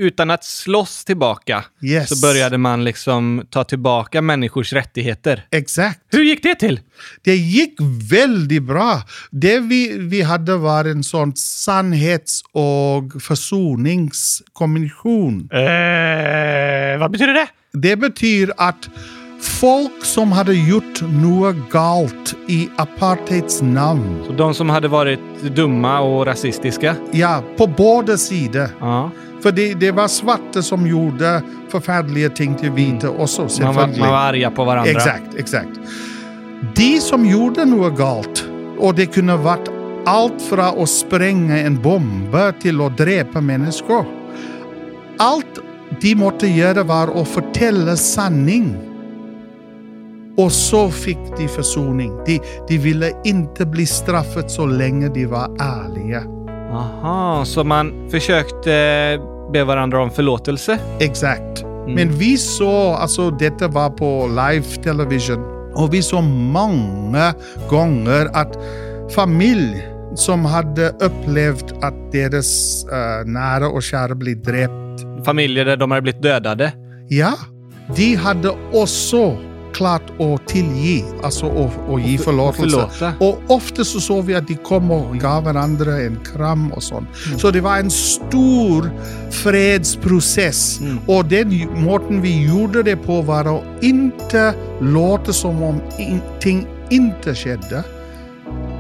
Utan 0.02 0.32
att 0.32 0.44
slåss 0.44 1.06
tillbaka 1.06 1.66
Yes. 1.84 2.10
så 2.10 2.28
började 2.28 2.58
man 2.58 2.84
liksom 2.84 3.46
ta 3.50 3.64
tillbaka 3.64 4.22
människors 4.22 4.74
rättigheter. 4.74 5.46
Exakt. 5.52 6.00
Hur 6.12 6.24
gick 6.24 6.44
det 6.44 6.56
till? 6.56 6.80
Det 7.22 7.36
gick 7.36 7.76
väldigt 8.12 8.64
bra. 8.64 9.02
Det 9.32 9.60
vi, 9.60 9.98
vi 9.98 10.22
hade 10.22 10.58
var 10.58 10.86
en 10.86 11.04
sån 11.04 11.36
sannhets 11.36 12.42
och 12.52 13.22
försoningskommission. 13.24 15.50
Eh, 15.52 16.98
vad 17.00 17.12
betyder 17.12 17.34
det? 17.34 17.48
Det 17.74 17.96
betyder 17.96 18.54
att 18.58 18.90
folk 19.42 20.06
som 20.06 20.32
hade 20.32 20.54
gjort 20.54 21.02
något 21.02 21.56
galt 21.72 22.36
i 22.48 22.70
apartheids 22.76 23.62
namn, 23.62 24.24
Så 24.28 24.34
de 24.34 24.54
som 24.54 24.70
hade 24.70 24.88
varit 24.88 25.20
dumma 25.56 26.00
och 26.00 26.26
rasistiska. 26.26 26.96
ja, 27.12 27.44
på 27.58 27.68
båda 27.68 28.18
sidor. 28.18 28.70
Ja. 28.80 29.12
För 29.44 29.52
det, 29.52 29.74
det 29.74 29.92
var 29.92 30.08
svarta 30.08 30.62
som 30.62 30.88
gjorde 30.88 31.42
förfärliga 31.70 32.30
ting 32.30 32.56
till 32.56 32.72
vita 32.72 33.10
också, 33.10 33.48
Man, 33.62 33.76
var, 33.76 33.88
man 33.88 34.10
var 34.10 34.18
arga 34.18 34.52
på 34.52 34.66
varandra. 34.66 34.92
Exakt, 34.92 35.36
exakt. 35.38 35.70
De 36.76 37.00
som 37.00 37.26
gjorde 37.26 37.66
något 37.66 37.98
galt, 37.98 38.46
och 38.80 38.96
det 38.96 39.06
kunde 39.06 39.36
varit 39.38 39.70
allt 40.06 40.42
från 40.42 40.60
att 40.60 40.90
spränga 40.90 41.58
en 41.60 41.82
bomb 41.82 42.36
till 42.62 42.82
att 42.82 42.98
dräpa 42.98 43.42
människor. 43.42 44.06
Allt 45.18 45.60
de 46.02 46.16
måste 46.16 46.48
göra 46.48 46.84
var 46.84 47.22
att 47.22 47.28
förtälla 47.28 47.96
sanning. 47.96 48.91
Och 50.46 50.52
så 50.52 50.90
fick 50.92 51.18
de 51.38 51.48
försoning. 51.48 52.12
De, 52.26 52.40
de 52.68 52.78
ville 52.78 53.12
inte 53.24 53.66
bli 53.66 53.86
straffet 53.86 54.52
så 54.52 54.66
länge 54.66 55.10
de 55.10 55.26
var 55.26 55.50
ärliga. 55.60 56.24
Aha, 56.74 57.46
så 57.46 57.64
man 57.64 58.10
försökte 58.12 58.72
be 59.54 59.64
varandra 59.64 60.02
om 60.02 60.12
förlåtelse? 60.12 60.80
Exakt. 61.00 61.64
Men 61.88 62.12
vi 62.12 62.38
såg, 62.38 62.94
alltså 62.96 63.32
detta 63.32 63.68
var 63.68 63.90
på 63.90 64.28
live 64.28 64.66
television, 64.84 65.44
och 65.76 65.94
vi 65.94 66.02
såg 66.02 66.24
många 66.24 67.34
gånger 67.70 68.26
att 68.34 68.58
familj 69.16 69.88
som 70.16 70.46
hade 70.46 70.90
upplevt 70.90 71.72
att 71.82 72.12
deras 72.12 72.84
eh, 72.86 73.26
nära 73.26 73.68
och 73.68 73.84
kära 73.84 74.16
blivit 74.16 74.44
dräpt, 74.44 74.82
Familjer 75.26 75.66
där 75.66 75.78
de 75.78 75.92
hade 75.92 76.02
blivit 76.02 76.22
dödade? 76.22 76.74
ja, 77.10 77.34
de 77.96 78.16
hade 78.16 78.50
också 78.74 79.38
klart 79.74 80.02
att 80.20 80.48
tillge, 80.48 81.04
alltså 81.24 81.46
att, 81.46 81.90
att 81.90 82.02
ge 82.02 82.18
för- 82.18 82.24
förlåtelse. 82.24 82.78
och 82.78 82.92
förlåta. 82.92 83.26
Och 83.26 83.42
ofta 83.48 83.84
så 83.84 84.00
såg 84.00 84.26
vi 84.26 84.36
att 84.36 84.48
de 84.48 84.56
kom 84.56 84.92
och 84.92 85.18
gav 85.18 85.44
varandra 85.44 85.98
en 86.02 86.20
kram 86.34 86.72
och 86.72 86.84
sånt. 86.84 87.08
Så 87.38 87.52
det 87.52 87.62
var 87.62 87.78
en 87.78 87.90
stor 87.92 88.92
fredsprocess. 89.32 90.80
Och 91.08 91.26
den 91.26 91.68
måten 91.84 92.22
vi 92.22 92.46
gjorde 92.48 92.84
det 92.84 92.96
på 92.96 93.22
var 93.22 93.58
att 93.58 93.84
inte 93.84 94.54
låta 94.82 95.34
som 95.34 95.64
om 95.64 95.82
ingenting 96.00 96.68
inte 96.90 97.36
skedde. 97.36 97.84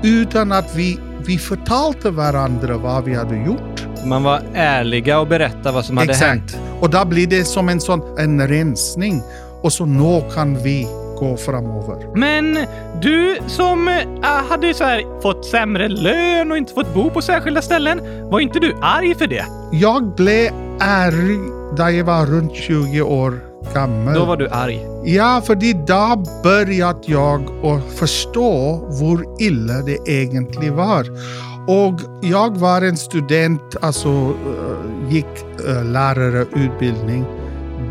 Utan 0.03 0.51
att 0.51 0.75
vi, 0.75 0.99
vi 1.25 1.37
förtalte 1.37 2.09
varandra 2.09 2.77
vad 2.77 3.03
vi 3.03 3.13
hade 3.15 3.35
gjort. 3.37 3.87
Man 4.05 4.23
var 4.23 4.41
ärliga 4.53 5.19
och 5.19 5.27
berättade 5.27 5.71
vad 5.71 5.85
som 5.85 5.97
hade 5.97 6.13
hänt. 6.13 6.43
Exakt. 6.45 6.63
Och 6.79 6.89
då 6.89 7.05
blir 7.05 7.27
det 7.27 7.45
som 7.45 7.69
en 7.69 7.81
sån 7.81 8.01
en 8.19 8.47
rensning. 8.47 9.21
Och 9.63 9.73
så 9.73 9.85
nå 9.85 10.21
kan 10.21 10.63
vi 10.63 10.87
gå 11.19 11.37
framöver. 11.37 12.15
Men 12.15 12.67
du 13.01 13.37
som 13.47 13.87
äh, 13.87 14.29
hade 14.49 14.73
så 14.73 14.83
här, 14.83 15.21
fått 15.21 15.45
sämre 15.45 15.87
lön 15.87 16.51
och 16.51 16.57
inte 16.57 16.73
fått 16.73 16.93
bo 16.93 17.09
på 17.09 17.21
särskilda 17.21 17.61
ställen, 17.61 18.01
var 18.29 18.39
inte 18.39 18.59
du 18.59 18.75
arg 18.81 19.15
för 19.15 19.27
det? 19.27 19.45
Jag 19.71 20.15
blev 20.15 20.51
arg 20.79 21.37
när 21.77 21.89
jag 21.89 22.05
var 22.05 22.25
runt 22.25 22.55
20 22.55 23.01
år 23.01 23.39
gammal. 23.73 24.13
Då 24.13 24.25
var 24.25 24.37
du 24.37 24.49
arg. 24.49 24.79
Ja, 25.03 25.41
för 25.45 25.55
då 25.55 26.23
började 26.43 26.99
jag 27.05 27.65
att 27.65 27.93
förstå 27.99 28.79
hur 28.99 29.41
illa 29.41 29.81
det 29.81 29.97
egentligen 30.11 30.75
var. 30.75 31.05
Och 31.67 31.99
jag 32.21 32.57
var 32.57 32.81
en 32.81 32.97
student, 32.97 33.75
alltså 33.81 34.09
eh, 34.09 35.13
gick 35.13 35.25
uh, 35.67 35.85
lärarutbildning, 35.85 37.25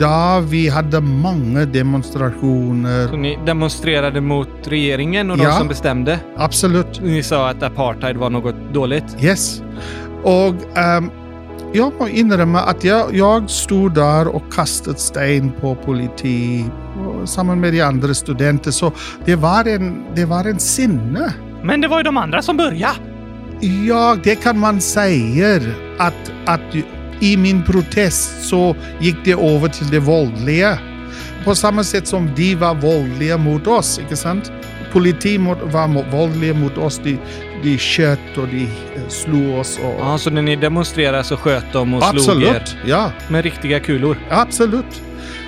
där 0.00 0.40
vi 0.40 0.68
hade 0.68 1.00
många 1.00 1.64
demonstrationer. 1.64 3.08
Så 3.08 3.16
ni 3.16 3.38
demonstrerade 3.46 4.20
mot 4.20 4.48
regeringen 4.64 5.30
och 5.30 5.36
de 5.36 5.42
Ja. 5.44 5.52
som 5.58 5.68
bestämde. 5.68 6.18
Absolut. 6.36 7.00
Ni 7.02 7.22
sa 7.22 7.48
att 7.50 7.62
apartheid 7.62 8.16
var 8.16 8.30
något 8.30 8.54
dåligt. 8.72 9.04
Yes. 9.20 9.62
Och 10.22 10.78
ehm, 10.78 11.10
jag 11.72 11.92
må 12.00 12.08
inrymma 12.08 12.60
att 12.60 12.84
jag, 12.84 13.14
jag 13.14 13.50
stod 13.50 13.94
där 13.94 14.28
och 14.28 14.52
kastade 14.52 14.98
sten 14.98 15.52
på 15.60 15.74
politi 15.74 16.64
samman 17.24 17.60
med 17.60 17.72
de 17.72 17.80
andra 17.82 18.14
studenter. 18.14 18.70
Så 18.70 18.92
det 19.24 19.36
var 19.36 19.68
en, 19.68 20.04
det 20.14 20.24
var 20.24 20.44
en 20.44 20.58
sinne. 20.58 21.34
Men 21.62 21.80
det 21.80 21.88
var 21.88 21.96
ju 21.98 22.02
de 22.02 22.16
andra 22.16 22.42
som 22.42 22.56
började. 22.56 22.94
Ja, 23.88 24.16
det 24.24 24.34
kan 24.34 24.58
man 24.58 24.80
säga 24.80 25.60
att, 25.98 26.32
att 26.46 26.60
i 27.20 27.36
min 27.36 27.62
protest 27.62 28.48
så 28.48 28.76
gick 29.00 29.16
det 29.24 29.32
över 29.32 29.68
till 29.68 29.90
det 29.90 29.98
våldliga. 29.98 30.78
På 31.44 31.54
samma 31.54 31.84
sätt 31.84 32.08
som 32.08 32.30
de 32.36 32.54
var 32.54 32.74
våldliga 32.74 33.38
mot 33.38 33.66
oss, 33.66 33.98
inte 33.98 34.16
sant? 34.16 34.52
Politi 34.92 35.38
var 35.38 36.10
våldliga 36.10 36.54
mot 36.54 36.78
oss. 36.78 37.00
De, 37.04 37.18
de 37.62 37.78
sköt 37.78 38.36
och 38.36 38.48
de 38.48 38.62
eh, 38.62 39.08
slog 39.08 39.58
oss. 39.58 39.78
Och, 39.78 39.94
Ja, 40.00 40.18
så 40.18 40.30
när 40.30 40.42
ni 40.42 40.56
demonstrerade 40.56 41.24
så 41.24 41.36
sköt 41.36 41.72
de 41.72 41.94
och 41.94 42.02
slog 42.02 42.14
er 42.14 42.18
Absolut, 42.18 42.76
ja. 42.86 43.12
med 43.28 43.44
riktiga 43.44 43.80
kulor. 43.80 44.16
Absolut. 44.30 45.02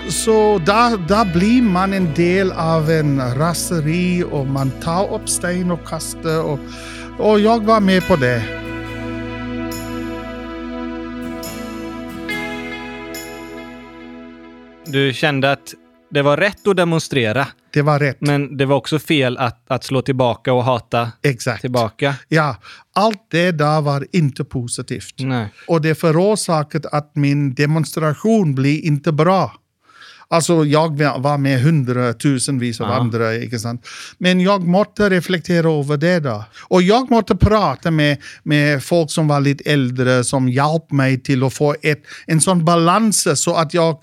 Så 0.09 0.59
där, 0.67 1.09
där 1.09 1.25
blir 1.33 1.63
man 1.63 1.93
en 1.93 2.15
del 2.15 2.53
av 2.53 2.91
en 2.91 3.35
raseri 3.35 4.25
och 4.31 4.47
man 4.47 4.71
tar 4.71 5.15
upp 5.15 5.29
sten 5.29 5.71
och 5.71 5.89
kastar. 5.89 6.43
Och, 6.43 6.59
och 7.19 7.41
jag 7.41 7.65
var 7.65 7.81
med 7.81 8.09
på 8.09 8.17
det. 8.17 8.62
Du 14.93 15.13
kände 15.13 15.53
att 15.53 15.75
det 16.11 16.23
var 16.23 16.37
rätt 16.37 16.67
att 16.69 16.77
demonstrera, 16.77 17.47
Det 17.73 17.83
var 17.83 17.99
rätt. 17.99 18.17
men 18.21 18.57
det 18.57 18.65
var 18.67 18.77
också 18.77 18.99
fel 18.99 19.39
att, 19.39 19.65
att 19.71 19.85
slå 19.85 20.03
tillbaka 20.03 20.53
och 20.53 20.65
hata 20.65 21.13
Exakt. 21.23 21.61
tillbaka. 21.61 22.15
Ja, 22.29 22.57
allt 22.95 23.27
det 23.31 23.51
där 23.51 23.81
var 23.81 24.07
inte 24.13 24.45
positivt. 24.45 25.15
Nej. 25.19 25.49
Och 25.69 25.81
det 25.81 25.95
förorsakade 25.95 26.89
att 26.89 27.17
min 27.17 27.55
demonstration 27.55 28.55
blev 28.55 28.85
inte 28.85 29.13
bra. 29.13 29.53
Alltså 30.29 30.65
jag 30.65 30.99
var 31.19 31.39
med 31.39 31.61
hundratusenvis 31.63 32.81
av 32.81 32.89
Ja. 32.89 32.95
andra, 32.95 33.37
inte 33.37 33.59
sant? 33.59 33.87
Men 34.19 34.41
jag 34.41 34.67
måste 34.67 35.11
reflektera 35.11 35.71
över 35.81 35.97
det 35.97 36.21
då. 36.21 36.45
Och 36.69 36.83
jag 36.83 37.11
måste 37.11 37.37
prata 37.37 37.91
med, 37.91 38.19
med 38.43 38.85
folk 38.85 39.11
som 39.11 39.29
var 39.29 39.41
lite 39.41 39.71
äldre 39.71 40.25
som 40.25 40.49
hjälpte 40.49 40.95
mig 40.95 41.21
till 41.23 41.45
att 41.45 41.55
få 41.55 41.75
ett, 41.83 42.03
en 42.27 42.41
sån 42.41 42.65
balans 42.65 43.29
så 43.43 43.55
att 43.55 43.75
jag, 43.75 43.97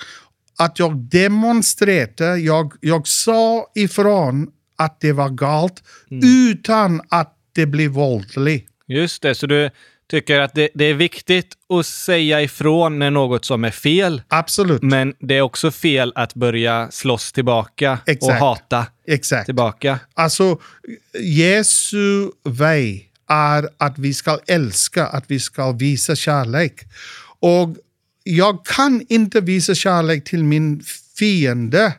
att 0.59 0.79
jag 0.79 0.97
demonstrerade, 0.97 2.37
jag, 2.37 2.73
jag 2.81 3.07
sa 3.07 3.71
ifrån 3.75 4.47
att 4.77 4.99
det 5.01 5.11
var 5.11 5.29
galt 5.29 5.83
utan 6.23 7.01
att 7.09 7.35
det 7.53 7.65
blev 7.65 7.91
våldligt. 7.91 8.69
Just 8.87 9.21
det, 9.21 9.35
så 9.35 9.47
du 9.47 9.69
tycker 10.09 10.39
att 10.39 10.55
det, 10.55 10.69
det 10.73 10.85
är 10.85 10.93
viktigt 10.93 11.53
att 11.73 11.85
säga 11.85 12.41
ifrån 12.41 12.99
när 12.99 13.11
något 13.11 13.45
som 13.45 13.63
är 13.63 13.71
fel, 13.71 14.21
Absolut. 14.27 14.81
men 14.81 15.13
det 15.19 15.37
är 15.37 15.41
också 15.41 15.71
fel 15.71 16.11
att 16.15 16.33
börja 16.33 16.91
slåss 16.91 17.31
tillbaka 17.31 17.99
och 18.01 18.09
Exakt. 18.09 18.39
hata 18.39 18.85
Exakt. 19.07 19.45
tillbaka. 19.45 19.99
Alltså, 20.13 20.59
Jesu 21.19 22.29
väg 22.43 23.11
är 23.27 23.69
att 23.77 23.97
vi 23.97 24.13
ska 24.13 24.39
älska, 24.47 25.07
att 25.07 25.23
vi 25.27 25.39
ska 25.39 25.71
visa 25.71 26.15
kärlek. 26.15 26.79
Och 27.39 27.75
jag 28.29 28.65
kan 28.65 29.01
inte 29.09 29.41
visa 29.41 29.75
kärlek 29.75 30.23
till 30.23 30.43
min 30.43 30.81
fiende 31.19 31.93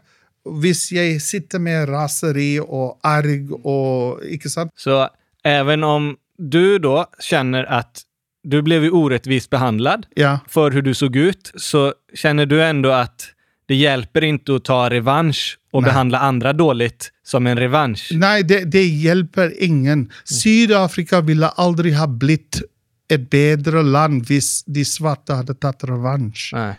hvis 0.61 0.93
jag 0.93 1.23
sitter 1.23 1.59
med 1.59 1.89
raseri 1.89 2.61
och 2.61 3.01
arg 3.03 3.51
och... 3.53 4.25
Inte 4.25 4.51
sant? 4.51 4.73
Så 4.77 5.09
även 5.45 5.85
om 5.85 6.17
du 6.39 6.79
då 6.79 7.07
känner 7.21 7.65
att 7.65 8.03
du 8.43 8.63
blev 8.63 8.85
ju 8.85 8.91
orättvist 8.91 9.51
behandlad 9.51 10.07
Ja, 10.15 10.39
för 10.49 10.71
hur 10.71 10.83
du 10.83 10.95
såg 10.95 11.17
ut, 11.17 11.53
så 11.55 11.95
känner 12.15 12.47
du 12.47 12.63
ändå 12.65 12.91
att 12.91 13.29
det 13.67 13.75
hjälper 13.75 14.25
inte 14.25 14.55
att 14.55 14.65
ta 14.65 14.91
revansch 14.91 15.59
och 15.73 15.83
Nej. 15.83 15.89
behandla 15.91 16.19
andra 16.19 16.53
dåligt 16.53 17.13
som 17.23 17.47
en 17.47 17.59
revansch. 17.59 18.09
nej, 18.13 18.43
det, 18.43 18.65
det 18.65 18.85
hjälper 18.87 19.63
ingen. 19.63 20.11
Sydafrika 20.25 21.21
ville 21.21 21.49
aldrig 21.49 21.95
ha 21.97 22.07
blivit 22.07 22.63
ett 23.11 23.31
bättre 23.31 23.83
land 23.83 24.27
hvis 24.27 24.65
de 24.67 24.85
svarta 24.85 25.35
hade 25.35 25.55
tagit 25.55 25.85
revansch. 25.85 26.51
Nej. 26.53 26.75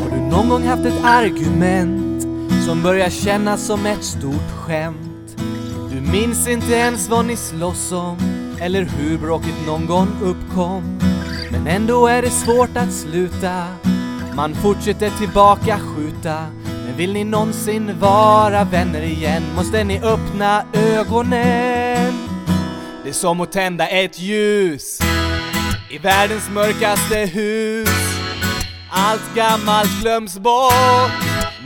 Har 0.00 0.10
du 0.10 0.20
någon 0.30 0.48
gång 0.48 0.66
haft 0.66 0.84
ett 0.84 1.04
argument 1.04 2.22
som 2.66 2.82
börjar 2.82 3.10
kännas 3.10 3.66
som 3.66 3.86
ett 3.86 4.04
stort 4.04 4.50
skämt? 4.56 5.36
Du 5.90 6.00
minns 6.00 6.48
inte 6.48 6.72
ens 6.72 7.08
vad 7.08 7.24
ni 7.24 7.36
slåss 7.36 7.92
om 7.92 8.16
eller 8.60 8.84
hur 8.84 9.18
bråket 9.18 9.66
någon 9.66 9.86
gång 9.86 10.08
uppkom. 10.22 10.98
Men 11.50 11.66
ändå 11.66 12.06
är 12.06 12.22
det 12.22 12.30
svårt 12.30 12.76
att 12.76 12.92
sluta. 12.92 13.66
Man 14.36 14.54
fortsätter 14.54 15.10
tillbaka 15.10 15.78
skjuta. 15.78 16.46
Men 16.64 16.96
vill 16.96 17.12
ni 17.12 17.24
någonsin 17.24 17.98
vara 17.98 18.64
vänner 18.64 19.02
igen 19.02 19.42
måste 19.56 19.84
ni 19.84 20.00
öppna 20.00 20.64
ögonen. 20.72 22.12
Det 23.04 23.08
är 23.08 23.12
som 23.12 23.40
att 23.40 23.52
tända 23.52 23.88
ett 23.88 24.18
ljus 24.18 24.98
i 25.90 25.98
världens 25.98 26.50
mörkaste 26.50 27.16
hus. 27.16 27.88
Allt 28.90 29.34
gammalt 29.34 30.00
glöms 30.00 30.38
bort. 30.38 31.12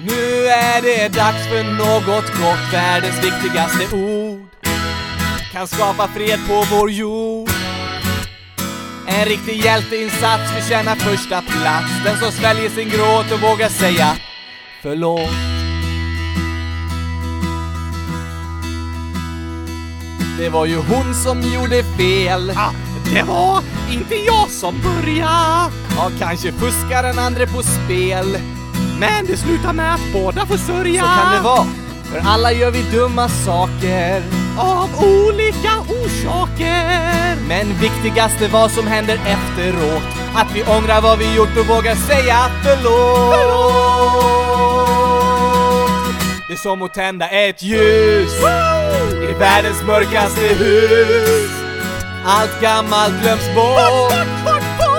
Nu 0.07 0.47
är 0.47 0.83
det 0.83 1.09
dags 1.09 1.49
för 1.49 1.65
något 1.65 2.27
gott. 2.27 2.73
Världens 2.73 3.25
viktigaste 3.25 3.97
ord 3.97 4.47
kan 5.53 5.67
skapa 5.67 6.09
fred 6.09 6.39
på 6.49 6.65
vår 6.71 6.91
jord. 6.91 7.56
En 9.19 9.25
riktig 9.25 9.65
hjälteinsats 9.65 10.53
förtjänar 10.53 10.97
första 10.97 11.43
plats. 11.43 11.93
Den 12.05 12.19
som 12.19 12.33
sväljer 12.33 12.71
sin 12.71 12.89
gråt 12.89 13.33
och 13.33 13.41
vågar 13.41 13.69
säga 13.69 14.17
förlåt. 14.83 15.31
Det 20.39 20.49
var 20.49 20.67
ju 20.67 20.77
hon 20.77 21.15
som 21.15 21.43
gjorde 21.43 21.85
fel. 21.85 22.53
Ah, 22.57 22.71
det 23.13 23.23
var 23.23 23.63
inte 23.91 24.15
jag 24.15 24.51
som 24.51 24.75
började. 24.83 25.73
Ja, 25.97 26.11
kanske 26.19 26.53
fuskar 26.53 27.03
den 27.03 27.19
andra 27.19 27.47
på 27.47 27.63
spel. 27.63 28.39
Men 28.99 29.27
det 29.27 29.37
slutar 29.37 29.73
med 29.73 29.95
att 29.95 30.13
båda 30.13 30.47
får 30.47 30.57
sörja. 30.57 31.03
Så 31.03 31.09
kan 31.09 31.35
det 31.35 31.41
vara. 31.41 31.67
För 32.05 32.23
alla 32.31 32.53
gör 32.53 32.71
vi 32.71 32.83
dumma 32.83 33.29
saker. 33.29 34.23
Av 34.59 34.91
olika 35.05 35.73
orsaker. 35.89 37.37
Men 37.49 37.79
viktigast 37.81 38.41
är 38.41 38.49
vad 38.49 38.71
som 38.71 38.87
händer 38.87 39.15
efteråt. 39.15 40.03
Att 40.35 40.47
vi 40.55 40.63
ångrar 40.63 41.01
vad 41.01 41.19
vi 41.19 41.35
gjort 41.35 41.57
och 41.61 41.67
vågar 41.67 41.95
säga 41.95 42.37
förlåt. 42.63 43.37
Det 46.49 46.53
är 46.53 46.57
som 46.57 46.83
att 46.83 46.95
tända 46.95 47.29
ett 47.29 47.63
ljus 47.63 48.33
i 49.31 49.33
världens 49.39 49.83
mörkaste 49.83 50.41
hus. 50.41 51.51
Allt 52.27 52.61
gammalt 52.61 53.23
glöms 53.23 53.55
bort. 53.55 54.13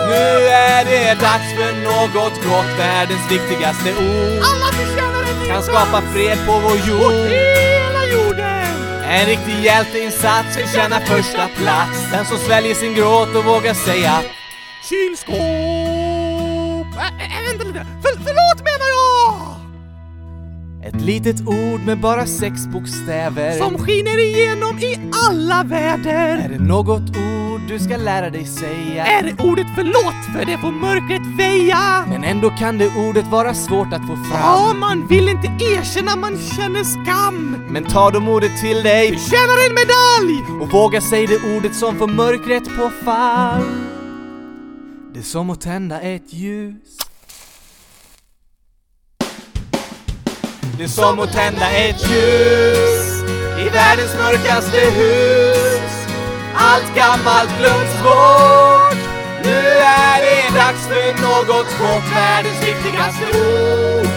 Nu 0.10 0.48
är 0.48 0.86
det 0.86 1.22
dags 1.22 1.54
för 1.58 1.84
något 1.84 2.44
gott, 2.44 2.80
världens 2.80 3.32
viktigaste 3.32 3.90
ord. 3.90 4.44
Alla 4.44 4.72
förtjänar 4.72 5.24
en 5.34 5.40
ny 5.40 5.48
Kan 5.48 5.64
skapa 5.64 6.02
fred 6.14 6.38
på 6.46 6.52
vår 6.52 6.78
jord. 6.78 7.12
hela 7.12 8.06
jorden! 8.14 8.47
En 9.10 9.26
riktig 9.26 9.64
hjälteinsats 9.64 10.58
förtjänar 10.58 11.00
första 11.00 11.48
plats. 11.48 12.12
Den 12.12 12.26
som 12.26 12.38
sväljer 12.38 12.74
sin 12.76 12.94
gråt 12.94 13.36
och 13.36 13.46
vågar 13.46 13.74
säga 13.74 14.22
Kylskåp! 14.90 15.38
Äh, 16.98 17.50
vänta 17.50 17.64
lite. 17.68 17.86
För, 18.02 18.12
förlåt 18.12 18.60
menar 18.70 18.90
jag! 18.98 19.58
Ett 20.88 21.02
litet 21.02 21.48
ord 21.48 21.82
med 21.86 22.00
bara 22.00 22.26
sex 22.26 22.68
bokstäver. 22.68 23.52
Som 23.52 23.78
skiner 23.78 24.20
igenom 24.20 24.80
i 24.80 25.00
alla 25.28 25.64
väder. 25.64 26.38
Är 26.38 26.50
det 26.50 26.60
något 26.60 27.10
ord 27.10 27.37
du 27.68 27.80
ska 27.80 27.98
lära 27.98 28.30
dig 28.30 28.46
säga? 28.46 29.06
Är 29.06 29.24
det 29.24 29.44
ordet 29.44 29.68
förlåt 29.76 30.26
för 30.34 30.46
det 30.46 30.58
får 30.58 30.72
mörkret 30.72 31.22
väja? 31.38 32.06
Men 32.10 32.24
ändå 32.24 32.50
kan 32.50 32.78
det 32.78 32.88
ordet 32.96 33.28
vara 33.28 33.54
svårt 33.54 33.94
att 33.94 34.02
få 34.08 34.16
fram. 34.16 34.40
Ja, 34.42 34.74
man 34.74 35.08
vill 35.08 35.30
inte 35.30 35.48
erkänna 35.48 36.16
man 36.16 36.38
känner 36.38 36.84
skam. 36.84 37.66
Men 37.70 37.86
ta 37.86 38.12
då 38.12 38.20
modet 38.20 38.62
till 38.62 38.84
dig 38.84 39.18
Förtjänar 39.18 39.70
en 39.70 39.76
medalj! 39.76 40.62
och 40.62 40.72
våga 40.72 41.02
säga 41.02 41.28
det 41.28 41.58
ordet 41.58 41.76
som 41.76 41.98
får 41.98 42.08
mörkret 42.08 42.64
på 42.64 42.90
fall. 43.06 43.64
Det 45.14 45.20
är 45.20 45.24
som 45.24 45.50
att 45.50 45.62
tända 45.62 46.02
ett 46.02 46.34
ljus. 46.34 46.98
Det 50.78 50.84
är 50.84 50.88
som 50.88 51.20
att 51.20 51.34
tända 51.34 51.70
ett 51.72 52.10
ljus 52.12 53.24
i 53.60 53.70
världens 53.70 54.14
mörkaste 54.16 54.78
hus. 54.78 55.67
Allt 56.60 56.96
gammalt 56.96 57.58
glöms 57.60 58.04
bort. 58.04 58.98
Nu 59.44 59.58
är 60.04 60.18
det 60.26 60.58
dags 60.60 60.88
för 60.88 61.22
något 61.22 61.78
gott. 61.80 62.04
Världens 62.14 62.62
viktigaste 62.62 63.26
ord 63.26 64.08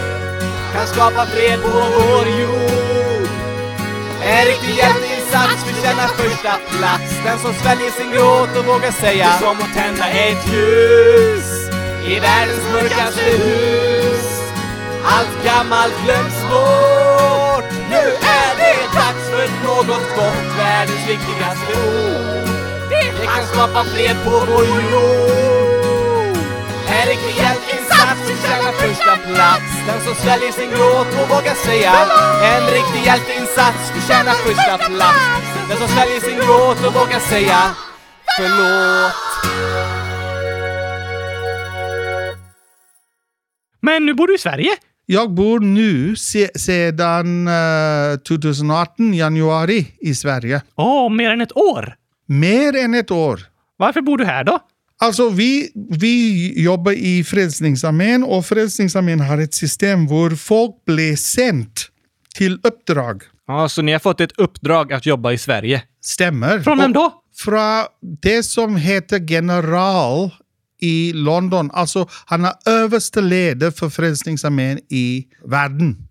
kan 0.73 0.87
skapa 0.87 1.25
fred 1.25 1.61
på 1.61 1.69
vår 1.69 2.27
jord. 2.27 3.29
En 4.23 4.45
riktig 4.45 4.73
hjälteinsats 4.75 5.63
förtjänar 5.63 6.07
första 6.07 6.53
plats. 6.77 7.11
Den 7.23 7.39
som 7.39 7.53
sväljer 7.53 7.91
sin 7.91 8.11
gråt 8.11 8.57
och 8.57 8.65
vågar 8.65 8.91
säga 8.91 9.25
Det 9.27 9.33
är 9.33 9.39
som 9.39 9.57
att 9.57 9.73
tända 9.73 10.07
ett 10.09 10.47
ljus 10.53 11.69
i 12.05 12.19
världens 12.19 12.63
mörkaste 12.73 13.21
hus. 13.21 14.41
Allt 15.05 15.45
gammalt 15.45 15.93
glöms 16.03 16.41
bort. 16.49 17.65
Nu 17.89 18.03
är 18.39 18.40
det 19.41 19.51
något 19.67 20.07
gott. 20.15 20.57
Världens 20.57 21.03
viktigaste 21.09 21.71
ord. 21.73 22.47
Det 22.89 23.25
kan 23.25 23.45
skapa 23.53 23.83
fred 23.83 24.17
på 24.25 24.29
vår 24.49 24.65
jord. 24.65 26.37
Här 26.91 27.07
är 27.07 27.17
En 27.49 27.61
insats, 27.73 28.21
vi 28.29 28.35
tjänar 28.43 28.71
första 28.71 29.13
plats. 29.27 29.69
Den 29.87 30.01
som 30.05 30.15
sväljer 30.15 30.51
sin 30.51 30.69
gråt 30.69 31.11
och 31.21 31.29
vågar 31.29 31.55
säga 31.55 31.93
En 32.51 32.63
riktig 32.77 33.01
hjälteinsats 33.05 33.83
förtjänar 33.93 34.33
första 34.33 34.77
plats. 34.77 35.25
Den 35.69 35.77
som 35.77 35.87
sväljer 35.87 36.19
sin 36.19 36.37
gråt 36.37 36.79
och 36.87 36.93
vågar 36.93 37.19
säga 37.19 37.59
Förlåt. 38.37 39.13
Men 43.81 44.05
nu 44.05 44.13
bor 44.13 44.27
du 44.27 44.35
i 44.35 44.37
Sverige. 44.37 44.77
Jag 45.05 45.33
bor 45.33 45.59
nu 45.59 46.15
se, 46.15 46.49
sedan 46.55 47.47
eh, 47.47 48.17
2018, 48.27 49.13
januari, 49.13 49.87
i 49.99 50.15
Sverige. 50.15 50.61
Åh, 50.75 51.09
mer 51.09 51.29
än 51.31 51.41
ett 51.41 51.57
år. 51.57 51.95
Mer 52.27 52.75
än 52.75 52.93
ett 52.93 53.11
år. 53.11 53.39
Varför 53.77 54.01
bor 54.01 54.17
du 54.17 54.25
här 54.25 54.43
då? 54.43 54.59
Alltså 54.99 55.29
vi, 55.29 55.71
vi 55.89 56.63
jobbar 56.63 56.91
i 56.91 57.23
Frälsningsarmén 57.23 58.23
och 58.23 58.45
Frälsningsarmén 58.45 59.19
har 59.19 59.37
ett 59.37 59.53
system 59.53 60.07
där 60.07 60.35
folk 60.35 60.85
blir 60.85 61.15
sänt 61.15 61.87
till 62.35 62.59
uppdrag. 62.63 63.23
Ja, 63.47 63.69
så 63.69 63.81
ni 63.81 63.91
har 63.91 63.99
fått 63.99 64.21
ett 64.21 64.31
uppdrag 64.37 64.93
att 64.93 65.05
jobba 65.05 65.31
i 65.31 65.37
Sverige. 65.37 65.83
Stämmer. 66.01 66.59
Från 66.59 66.77
vem 66.77 66.93
då? 66.93 67.13
Från 67.35 67.85
det 68.21 68.43
som 68.43 68.75
heter 68.75 69.31
general 69.31 70.31
i 70.81 71.13
London. 71.13 71.71
Alltså 71.73 72.09
han 72.25 72.45
är 72.45 72.53
överste 72.65 73.21
ledare 73.21 73.71
för 73.71 73.89
Frälsningsarmén 73.89 74.79
i 74.89 75.25
världen. 75.45 76.07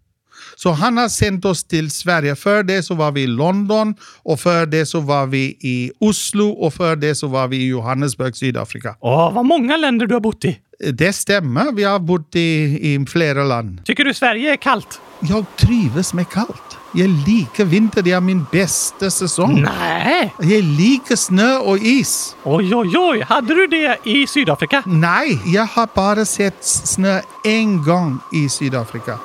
Så 0.57 0.71
han 0.71 0.97
har 0.97 1.09
sänt 1.09 1.45
oss 1.45 1.65
till 1.65 1.91
Sverige. 1.91 2.37
För 2.37 2.63
det 2.63 2.83
så 2.83 2.95
var 2.95 3.13
vi 3.13 3.23
i 3.23 3.27
London 3.27 3.95
och 4.23 4.41
för 4.41 4.67
det 4.67 4.87
så 4.87 5.01
var 5.01 5.27
vi 5.27 5.57
i 5.61 5.93
Oslo 6.01 6.49
och 6.49 6.75
för 6.75 6.97
det 6.97 7.15
så 7.15 7.27
var 7.27 7.49
vi 7.49 7.57
i 7.57 7.67
Johannesburg, 7.67 8.37
Sydafrika. 8.37 8.97
Åh, 9.01 9.35
vad 9.35 9.45
många 9.45 9.77
länder 9.77 10.07
du 10.07 10.15
har 10.15 10.21
bott 10.21 10.45
i. 10.45 10.59
Det 10.93 11.13
stämmer, 11.13 11.73
vi 11.73 11.85
har 11.85 11.99
bott 11.99 12.37
i, 12.37 12.79
i 12.95 13.07
flera 13.09 13.45
land. 13.45 13.85
Tycker 13.85 14.05
du 14.05 14.15
Sverige 14.15 14.53
är 14.53 14.57
kallt? 14.57 15.01
Jag 15.21 15.45
trivs 15.57 16.15
med 16.15 16.29
kallt. 16.29 16.70
Jag 16.93 17.09
liker 17.09 17.65
vinter, 17.65 18.03
det 18.03 18.11
är 18.11 18.21
min 18.21 18.47
bästa 18.53 19.11
säsong. 19.11 19.63
Nej. 19.63 20.35
Jag 20.39 20.65
liker 20.65 21.17
snö 21.17 21.57
och 21.57 21.79
is. 21.79 22.37
Oj, 22.45 22.75
oj, 22.75 22.99
oj. 22.99 23.21
Hade 23.21 23.55
du 23.55 23.67
det 23.67 23.99
i 24.05 24.27
Sydafrika? 24.27 24.83
Nej, 24.87 25.41
jag 25.47 25.67
har 25.67 25.89
bara 25.95 26.25
sett 26.25 26.65
snö 26.65 27.21
en 27.45 27.85
gång 27.85 28.19
i 28.33 28.49
Sydafrika. 28.49 29.19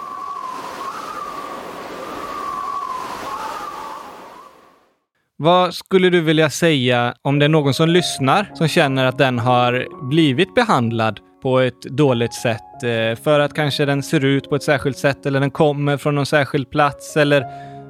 Vad 5.38 5.73
skulle 5.73 6.10
du 6.10 6.21
vilja 6.21 6.49
säga 6.49 7.13
om 7.21 7.39
det 7.39 7.45
är 7.45 7.49
någon 7.49 7.73
som 7.73 7.89
lyssnar 7.89 8.51
som 8.54 8.67
känner 8.67 9.06
att 9.06 9.17
den 9.17 9.39
har 9.39 9.88
blivit 10.10 10.56
behandlad 10.56 11.19
på 11.46 11.60
ett 11.60 11.82
dåligt 11.82 12.34
sätt 12.34 12.84
eh, 12.84 13.24
för 13.24 13.40
att 13.40 13.54
kanske 13.54 13.86
den 13.86 14.04
ser 14.04 14.26
ut 14.26 14.50
på 14.50 14.56
ett 14.56 14.64
särskilt 14.64 14.98
sätt 14.98 15.26
eller 15.26 15.40
den 15.40 15.52
kommer 15.52 15.98
från 15.98 16.16
någon 16.16 16.26
särskild 16.26 16.70
plats 16.70 17.18
eller 17.18 17.46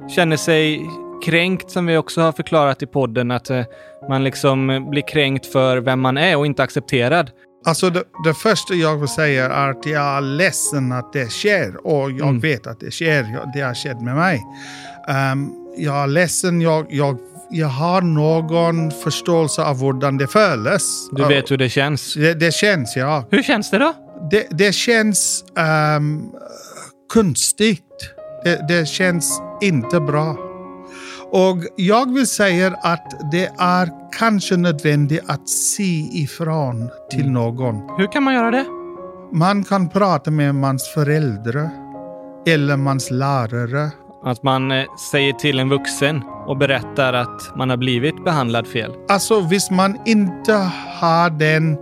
känner 0.08 0.36
sig 0.36 0.90
kränkt 1.24 1.70
som 1.70 1.86
vi 1.86 1.96
också 1.96 2.20
har 2.20 2.32
förklarat 2.32 2.82
i 2.82 2.86
podden 2.86 3.30
att 3.30 3.50
eh, 3.50 3.62
man 4.08 4.24
liksom 4.24 4.86
blir 4.90 5.08
kränkt 5.08 5.46
för 5.46 5.76
vem 5.76 6.00
man 6.00 6.16
är 6.16 6.36
och 6.36 6.46
inte 6.46 6.62
accepterad. 6.62 7.30
Alltså 7.66 7.90
det, 7.90 8.02
det 8.24 8.34
första 8.34 8.74
jag 8.74 8.96
vill 8.96 9.08
säga 9.08 9.44
är 9.46 9.70
att 9.70 9.86
jag 9.86 10.16
är 10.16 10.20
ledsen 10.20 10.92
att 10.92 11.12
det 11.12 11.30
sker 11.30 11.86
och 11.86 12.10
jag 12.10 12.28
Mm. 12.28 12.40
vet 12.40 12.66
att 12.66 12.80
det 12.80 12.90
sker. 12.90 13.26
Det 13.54 13.60
har 13.60 13.74
skett 13.74 14.00
med 14.00 14.16
mig. 14.16 14.42
Ehm, 15.08 15.50
jag 15.76 15.96
är 16.02 16.06
ledsen, 16.06 16.60
jag, 16.60 16.86
jag, 16.90 17.18
jag 17.50 17.68
har 17.68 18.00
någon 18.02 18.90
förståelse 18.90 19.62
av 19.62 19.80
hur 19.80 20.18
det 20.18 20.28
känns. 20.28 21.08
Du 21.12 21.24
vet 21.24 21.50
hur 21.50 21.56
det 21.56 21.68
känns. 21.68 22.14
Det, 22.14 22.34
det 22.34 22.54
känns, 22.54 22.96
ja. 22.96 23.24
Hur 23.30 23.42
känns 23.42 23.70
det 23.70 23.78
då? 23.78 23.94
Det, 24.30 24.46
det 24.50 24.72
känns 24.72 25.44
um, 25.96 26.32
konstigt. 27.12 27.82
Det, 28.44 28.68
det 28.68 28.88
känns 28.88 29.40
inte 29.60 30.00
bra. 30.00 30.36
Och 31.30 31.58
jag 31.76 32.14
vill 32.14 32.26
säga 32.26 32.76
att 32.82 33.30
det 33.32 33.50
är 33.58 33.90
kanske 34.18 34.56
nödvändigt 34.56 35.24
att 35.26 35.48
se 35.48 36.08
ifrån 36.12 36.90
till 37.10 37.30
någon. 37.30 37.74
Hur 37.98 38.12
kan 38.12 38.22
man 38.22 38.34
göra 38.34 38.50
det? 38.50 38.64
Man 39.32 39.64
kan 39.64 39.88
prata 39.88 40.30
med 40.30 40.54
mans 40.54 40.88
föräldrar 40.94 41.70
eller 42.46 42.76
mans 42.76 43.10
lärare. 43.10 43.90
Att 44.26 44.42
man 44.42 44.72
eh, 44.72 44.84
säger 45.10 45.32
till 45.32 45.58
en 45.58 45.68
vuxen 45.68 46.22
och 46.46 46.56
berättar 46.56 47.12
att 47.12 47.56
man 47.56 47.70
har 47.70 47.76
blivit 47.76 48.24
behandlad 48.24 48.66
fel. 48.66 48.92
Alltså, 49.08 49.40
hvis 49.40 49.70
man 49.70 49.98
inte 50.06 50.52
har 51.00 51.30
den 51.30 51.76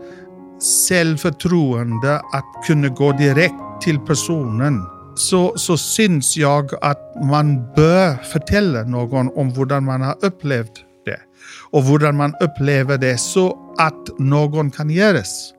självförtroende 0.89 2.17
att 2.17 2.67
kunna 2.67 2.89
gå 2.89 3.13
direkt 3.13 3.55
till 3.81 3.99
personen 4.01 4.83
så, 5.17 5.53
så 5.57 5.77
syns 5.77 6.37
jag 6.37 6.71
att 6.81 7.25
man 7.25 7.73
bör 7.77 8.17
förtälla 8.17 8.83
någon 8.83 9.31
om 9.35 9.49
hur 9.51 9.81
man 9.81 10.03
har 10.03 10.17
upplevt 10.23 10.85
det 11.05 11.21
och 11.71 11.83
hur 11.83 12.13
man 12.13 12.35
upplever 12.41 12.99
det 12.99 13.19
så 13.19 13.75
att 13.79 14.19
någon 14.19 14.71
kan 14.71 14.91
göras. 14.91 15.53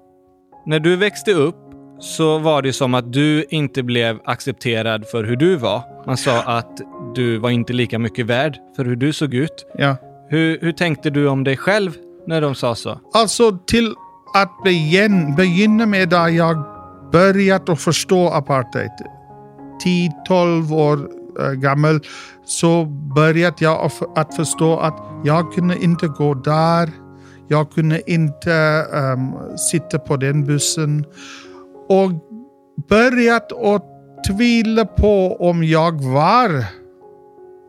När 0.66 0.80
du 0.80 0.96
växte 0.96 1.32
upp 1.32 1.65
så 2.00 2.38
var 2.40 2.62
det 2.62 2.74
som 2.74 2.94
att 2.94 3.14
du 3.14 3.46
inte 3.50 3.84
blev 3.84 4.20
accepterad 4.26 5.08
för 5.08 5.24
hur 5.24 5.36
du 5.36 5.56
var. 5.56 5.84
Man 6.06 6.18
sa 6.18 6.42
att 6.42 6.82
du 7.16 7.38
var 7.38 7.50
inte 7.50 7.74
lika 7.74 8.00
mycket 8.00 8.26
värd 8.26 8.58
för 8.76 8.86
hur 8.86 8.96
du 8.96 9.14
såg 9.14 9.34
ut. 9.34 9.66
Ja. 9.78 9.96
Hur, 10.30 10.60
hur 10.62 10.72
tänkte 10.72 11.10
du 11.10 11.28
om 11.28 11.44
dig 11.44 11.58
själv 11.58 11.92
när 12.28 12.42
de 12.42 12.56
sa 12.56 12.76
så? 12.76 13.00
Alltså 13.14 13.58
till 13.66 13.94
att 14.34 14.64
begin, 14.64 15.36
begynna 15.36 15.86
med 15.86 16.10
där 16.10 16.28
jag 16.28 16.64
börjat 17.12 17.70
att 17.70 17.82
förstå 17.82 18.30
apartheid. 18.30 18.92
10-12 20.30 20.74
år 20.74 21.10
äh, 21.40 21.52
gammal 21.52 22.00
så 22.46 22.86
började 23.16 23.56
jag 23.60 23.92
att, 24.16 24.36
förstå 24.36 24.80
att 24.80 25.04
jag 25.24 25.54
kunde 25.54 25.84
inte 25.84 26.08
gå 26.08 26.34
där. 26.34 26.90
Jag 27.48 27.72
kunde 27.72 28.12
inte 28.12 28.54
ehm, 28.94 29.58
sitta 29.58 30.00
på 30.00 30.18
den 30.18 30.46
bussen. 30.46 31.06
Och 31.90 32.12
börjat 32.90 33.52
att 33.52 33.86
tvivla 34.28 34.86
på 34.86 35.38
om 35.40 35.64
jag 35.64 36.04
var 36.04 36.66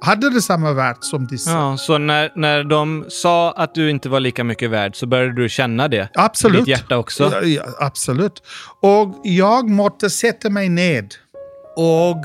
hade 0.01 0.31
det 0.31 0.43
samma 0.43 0.73
värde 0.73 0.99
som 1.01 1.27
dessa. 1.27 1.51
Ja, 1.51 1.77
så 1.77 1.99
när, 1.99 2.33
när 2.35 2.65
de 2.65 3.05
sa 3.09 3.53
att 3.53 3.75
du 3.75 3.91
inte 3.91 4.09
var 4.09 4.21
lika 4.21 4.45
mycket 4.45 4.71
värd 4.71 4.97
så 4.97 5.07
började 5.07 5.43
du 5.43 5.49
känna 5.49 5.89
det? 5.89 6.09
Absolut. 6.15 6.57
I 6.57 6.61
ditt 6.61 6.69
hjärta 6.69 6.99
också? 6.99 7.31
Ja, 7.33 7.43
ja, 7.43 7.63
absolut. 7.81 8.43
Och 8.81 9.21
jag 9.23 9.71
måste 9.71 10.11
sätta 10.11 10.51
mig 10.51 10.69
ned. 10.69 11.15
Och 11.77 12.25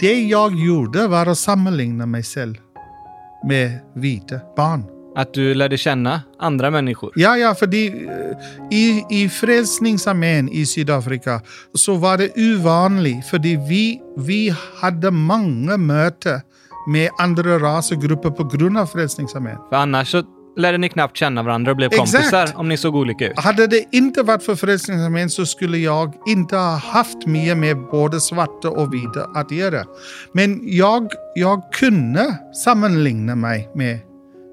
det 0.00 0.22
jag 0.22 0.54
gjorde 0.54 1.08
var 1.08 1.26
att 1.26 1.38
sammanligna 1.38 2.06
mig 2.06 2.22
själv 2.22 2.54
med 3.44 3.78
vita 3.94 4.36
barn. 4.56 4.93
Att 5.16 5.34
du 5.34 5.54
lärde 5.54 5.78
känna 5.78 6.22
andra 6.38 6.70
människor? 6.70 7.12
Ja, 7.14 7.36
ja, 7.36 7.54
för 7.54 7.66
det, 7.66 7.92
i, 8.70 9.04
i 9.10 9.28
Frälsningsarmén 9.28 10.48
i 10.48 10.66
Sydafrika 10.66 11.40
så 11.74 11.94
var 11.94 12.18
det 12.18 12.56
ovanligt, 12.56 13.26
för 13.26 13.38
vi, 13.68 14.00
vi 14.16 14.54
hade 14.80 15.10
många 15.10 15.76
möten 15.76 16.40
med 16.86 17.10
andra 17.18 17.58
rasgrupper 17.58 18.30
på 18.30 18.44
grund 18.44 18.78
av 18.78 18.86
Frälsningsarmén. 18.86 19.56
För 19.70 19.76
annars 19.76 20.10
så 20.10 20.22
lärde 20.56 20.78
ni 20.78 20.88
knappt 20.88 21.16
känna 21.16 21.42
varandra 21.42 21.70
och 21.70 21.76
blev 21.76 21.92
Exakt. 21.92 22.12
kompisar 22.12 22.50
om 22.54 22.68
ni 22.68 22.76
såg 22.76 22.96
olika 22.96 23.28
ut. 23.30 23.38
Hade 23.38 23.66
det 23.66 23.84
inte 23.92 24.22
varit 24.22 24.42
för 24.42 24.54
Frälsningsarmén 24.54 25.30
så 25.30 25.46
skulle 25.46 25.78
jag 25.78 26.12
inte 26.26 26.56
ha 26.56 26.76
haft 26.76 27.26
mer 27.26 27.54
med 27.54 27.76
både 27.90 28.20
svarta 28.20 28.70
och 28.70 28.94
vita 28.94 29.24
att 29.34 29.50
göra. 29.50 29.84
Men 30.32 30.60
jag, 30.62 31.08
jag 31.34 31.72
kunde 31.72 32.36
sammanligna 32.64 33.34
mig 33.34 33.70
med, 33.74 34.00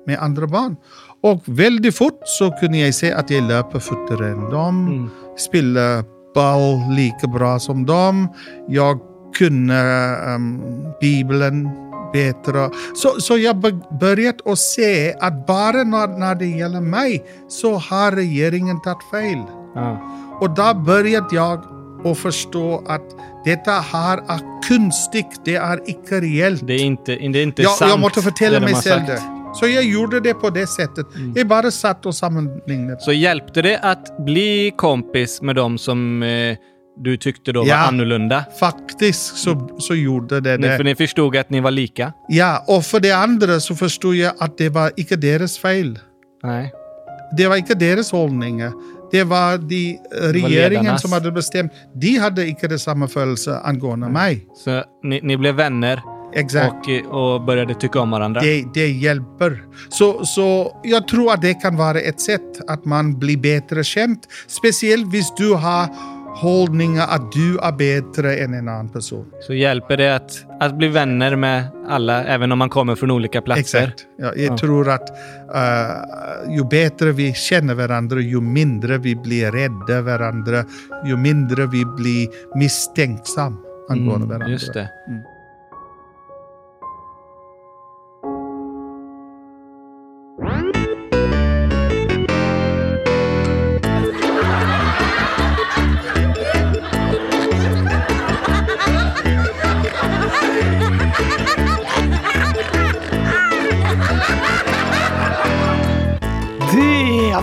med 0.06 0.20
andra 0.20 0.47
barn. 0.47 0.76
Och 1.24 1.41
väldigt 1.45 1.97
fort 1.97 2.20
så 2.26 2.52
kunde 2.52 2.78
jag 2.78 2.95
se 2.95 3.12
att 3.12 3.30
jag 3.30 3.43
löper 3.43 3.80
fortare 3.80 4.28
än 4.30 4.49
dem, 4.49 5.10
spelar 5.38 6.04
boll 6.34 6.95
lika 6.95 7.28
bra 7.28 7.60
som 7.60 7.86
dem. 7.86 8.28
Jag 8.68 8.99
kunde 9.38 10.16
um, 10.28 10.62
Bibeln 11.02 11.70
bättre. 12.14 12.70
Så, 12.95 13.22
så 13.22 13.38
jag 13.38 13.56
börjat 13.99 14.47
att 14.47 14.60
se 14.60 15.14
att 15.14 15.47
bara 15.47 15.84
när, 15.84 16.08
när 16.08 16.36
det 16.36 16.45
gäller 16.45 16.82
mig 16.82 17.24
så 17.47 17.76
har 17.78 18.12
regeringen 18.12 18.82
tagit 18.82 19.04
fel. 19.12 19.43
Ja. 19.76 20.02
Och 20.39 20.49
då 20.49 20.74
började 20.74 21.36
jag 21.36 21.64
att 22.06 22.18
förstå 22.18 22.84
att 22.88 23.16
detta 23.45 23.72
här 23.72 24.18
är 24.18 24.62
kunstigt, 24.68 25.41
det 25.45 25.56
är 25.56 25.80
icke 25.86 26.20
reellt. 26.20 26.68
Det 26.68 26.74
är 26.74 26.84
inte, 26.84 27.16
det 27.16 27.39
är 27.39 27.43
inte 27.43 27.62
jag, 27.62 27.72
sant. 27.72 27.91
jag 27.91 27.99
måste 27.99 28.22
förtälla 28.22 28.60
mig 28.60 28.76
själv. 28.76 29.02
Mm. 29.02 29.16
det. 29.16 29.40
Så 29.54 29.68
jag 29.68 29.84
gjorde 29.84 30.20
det 30.20 30.34
på 30.34 30.49
det 30.49 30.68
sättet. 30.68 31.06
Jag 31.36 31.47
bara 31.47 31.72
satt 31.72 32.06
och 32.06 32.16
sammanlignade. 32.16 32.99
Så 32.99 33.12
hjälpte 33.12 33.62
det 33.62 33.80
att 33.80 34.26
bli 34.26 34.74
kompis 34.78 35.41
med 35.41 35.56
dem 35.56 35.78
som 35.78 36.24
eh, 36.24 36.58
du 36.99 37.18
tyckte 37.18 37.52
då 37.52 37.60
var 37.60 37.68
Ja. 37.68 37.76
annorlunda? 37.76 38.45
Faktiskt 38.60 39.38
så, 39.38 39.70
så 39.80 39.95
gjorde 39.95 40.39
det 40.41 40.58
Ni, 40.58 40.68
det. 40.68 40.78
för 40.78 40.84
ni 40.84 40.95
förstod 40.95 41.36
att 41.38 41.49
ni 41.49 41.60
var 41.60 41.72
lika? 41.72 42.14
Ja, 42.28 42.64
och 42.68 42.84
för 42.86 42.99
det 42.99 43.12
andra 43.12 43.60
så 43.60 43.76
förstod 43.76 44.16
jag 44.16 44.34
att 44.39 44.58
det 44.58 44.70
var 44.70 44.91
icke 44.97 45.16
deras 45.16 45.58
fel. 45.58 45.99
Nej. 46.43 46.72
Det 47.38 47.47
var 47.47 47.56
icke 47.58 47.74
deras 47.74 48.12
hållning. 48.12 48.62
Det 49.12 49.24
var 49.24 49.58
de 49.58 49.99
eh, 50.22 50.28
regeringen 50.28 50.72
ledarnas. 50.72 51.02
som 51.02 51.12
hade 51.12 51.32
bestämt. 51.32 51.72
De 51.95 52.18
hade 52.18 52.56
det 52.62 52.80
samma 52.80 53.08
födelse 53.08 53.60
angående 53.64 54.10
mig. 54.10 54.47
Så 54.56 54.84
ni, 55.04 55.20
ni 55.24 55.38
blev 55.38 55.56
vänner 55.56 56.02
Exakt. 56.34 56.88
och, 57.09 57.34
och 57.34 57.41
började 57.41 57.73
tycka 57.73 57.99
om 57.99 58.11
varandra? 58.11 58.41
Det, 58.41 58.65
det 58.73 58.88
hjälper. 58.88 59.63
Så, 59.89 60.25
så 60.25 60.79
jag 60.84 61.07
tror 61.07 61.34
att 61.34 61.41
det 61.41 61.53
kan 61.53 61.77
vara 61.77 61.99
ett 61.99 62.21
sätt 62.21 62.69
att 62.69 62.86
man 62.86 63.19
blir 63.19 63.38
bättre 63.38 63.84
känd. 63.84 64.17
Speciellt 64.47 65.05
om 65.05 65.38
du 65.38 65.53
har 65.53 65.88
hållningar 66.36 67.07
att 67.09 67.32
du 67.32 67.57
är 67.59 67.71
bättre 67.71 68.36
än 68.36 68.53
en 68.53 68.67
annan 68.67 68.89
person. 68.89 69.25
Så 69.41 69.53
hjälper 69.53 69.97
det 69.97 70.15
att, 70.15 70.45
att 70.59 70.77
bli 70.77 70.88
vänner 70.88 71.36
med 71.36 71.63
alla, 71.88 72.23
även 72.23 72.51
om 72.51 72.59
man 72.59 72.69
kommer 72.69 72.95
från 72.95 73.11
olika 73.11 73.41
platser? 73.41 73.82
Exakt. 73.82 74.05
Ja, 74.17 74.36
jag 74.36 74.57
tror 74.57 74.89
att 74.89 75.09
eh, 75.55 76.55
ju 76.55 76.63
bättre 76.63 77.11
vi 77.11 77.34
känner 77.34 77.73
varandra, 77.73 78.19
ju 78.19 78.41
mindre 78.41 78.97
vi 78.97 79.15
blir 79.15 79.51
rädda 79.51 80.01
varandra, 80.01 80.63
ju 81.05 81.17
mindre 81.17 81.65
vi 81.65 81.86
blir 81.86 82.27
misstänksam 82.57 83.57
angående 83.89 84.25
varandra. 84.27 84.45
Mm, 84.45 84.51
Just 84.51 84.73
det. 84.73 84.79
Det 84.79 85.30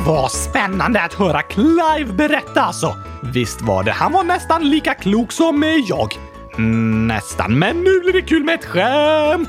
Vad 0.08 0.32
spännande 0.32 1.00
att 1.00 1.14
höra 1.14 1.42
Clive 1.42 2.12
berätta 2.12 2.62
alltså. 2.62 2.96
Visst 3.34 3.62
var 3.62 3.84
det. 3.84 3.92
Han 3.92 4.12
var 4.12 4.24
nästan 4.24 4.70
lika 4.70 4.94
klok 4.94 5.32
som 5.32 5.82
jag. 5.88 6.14
Mm, 6.58 7.06
nästan, 7.06 7.58
men 7.58 7.76
nu 7.76 8.00
blir 8.00 8.12
det 8.12 8.22
kul 8.22 8.44
med 8.44 8.54
ett 8.54 8.64
skämt! 8.64 9.48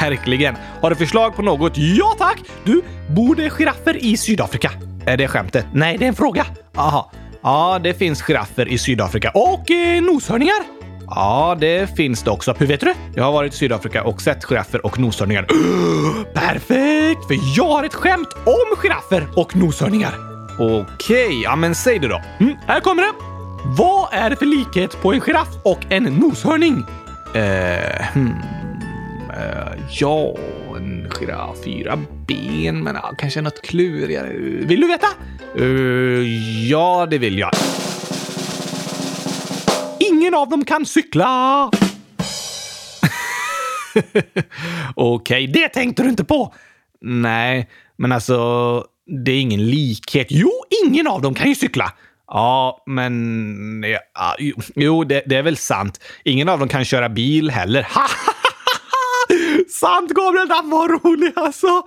Verkligen. 0.00 0.56
Har 0.82 0.90
du 0.90 0.96
förslag 0.96 1.36
på 1.36 1.42
något? 1.42 1.72
Ja 1.76 2.14
tack! 2.18 2.42
Du, 2.64 2.82
bor 3.08 3.34
det 3.34 3.50
giraffer 3.50 4.04
i 4.04 4.16
Sydafrika? 4.16 4.70
Är 5.06 5.16
det 5.16 5.28
skämtet? 5.28 5.66
Nej, 5.72 5.96
det 5.98 6.04
är 6.04 6.08
en 6.08 6.14
fråga. 6.14 6.46
Aha. 6.76 7.10
Ja, 7.42 7.80
det 7.82 7.94
finns 7.94 8.22
giraffer 8.22 8.68
i 8.68 8.78
Sydafrika. 8.78 9.30
Och 9.30 9.70
eh, 9.70 10.02
noshörningar? 10.02 10.83
Ja, 11.14 11.56
det 11.60 11.96
finns 11.96 12.22
det 12.22 12.30
också. 12.30 12.54
Hur 12.58 12.66
vet 12.66 12.80
du 12.80 12.86
det? 12.86 12.94
Jag 13.14 13.24
har 13.24 13.32
varit 13.32 13.54
i 13.54 13.56
Sydafrika 13.56 14.04
och 14.04 14.22
sett 14.22 14.44
giraffer 14.44 14.86
och 14.86 14.98
noshörningar. 14.98 15.42
Perfekt! 16.34 17.26
För 17.26 17.56
jag 17.56 17.68
har 17.68 17.84
ett 17.84 17.94
skämt 17.94 18.28
om 18.44 18.76
giraffer 18.76 19.28
och 19.36 19.56
noshörningar. 19.56 20.14
Okej, 20.58 21.42
ja 21.42 21.56
men 21.56 21.74
säg 21.74 21.98
det 21.98 22.08
då. 22.08 22.22
Mm, 22.40 22.56
här 22.66 22.80
kommer 22.80 23.02
det. 23.02 23.12
Vad 23.78 24.08
är 24.12 24.30
det 24.30 24.36
för 24.36 24.46
likhet 24.46 25.02
på 25.02 25.12
en 25.12 25.20
giraff 25.20 25.48
och 25.62 25.78
en 25.88 26.04
noshörning? 26.04 26.84
Eh, 27.34 28.06
hmm, 28.12 28.34
eh, 29.30 29.80
ja, 29.90 30.36
en 30.76 31.10
giraff, 31.10 31.56
fyra 31.64 31.98
ben, 32.26 32.82
men 32.82 32.94
ja, 32.94 33.12
kanske 33.18 33.40
något 33.40 33.62
klurigare. 33.62 34.32
Vill 34.66 34.80
du 34.80 34.86
veta? 34.86 35.06
Eh, 35.58 36.68
ja, 36.68 37.06
det 37.10 37.18
vill 37.18 37.38
jag. 37.38 37.50
Ingen 40.08 40.34
av 40.34 40.48
dem 40.48 40.64
kan 40.64 40.86
cykla! 40.86 41.70
Okej, 44.94 45.46
det 45.46 45.68
tänkte 45.68 46.02
du 46.02 46.08
inte 46.08 46.24
på. 46.24 46.54
Nej, 47.00 47.70
men 47.96 48.12
alltså, 48.12 48.84
det 49.24 49.32
är 49.32 49.40
ingen 49.40 49.66
likhet. 49.66 50.26
Jo, 50.30 50.50
ingen 50.84 51.06
av 51.06 51.22
dem 51.22 51.34
kan 51.34 51.48
ju 51.48 51.54
cykla. 51.54 51.92
Ja, 52.26 52.82
men... 52.86 53.84
Ja, 53.86 53.98
ah, 54.14 54.34
jo, 54.38 54.56
jo 54.74 55.04
det, 55.04 55.22
det 55.26 55.36
är 55.36 55.42
väl 55.42 55.56
sant. 55.56 56.00
Ingen 56.24 56.48
av 56.48 56.58
dem 56.58 56.68
kan 56.68 56.84
köra 56.84 57.08
bil 57.08 57.50
heller. 57.50 57.86
sant, 59.68 60.10
Gabriel! 60.10 60.48
Den 60.48 60.70
var 60.70 60.88
rolig 60.88 61.32
alltså! 61.36 61.82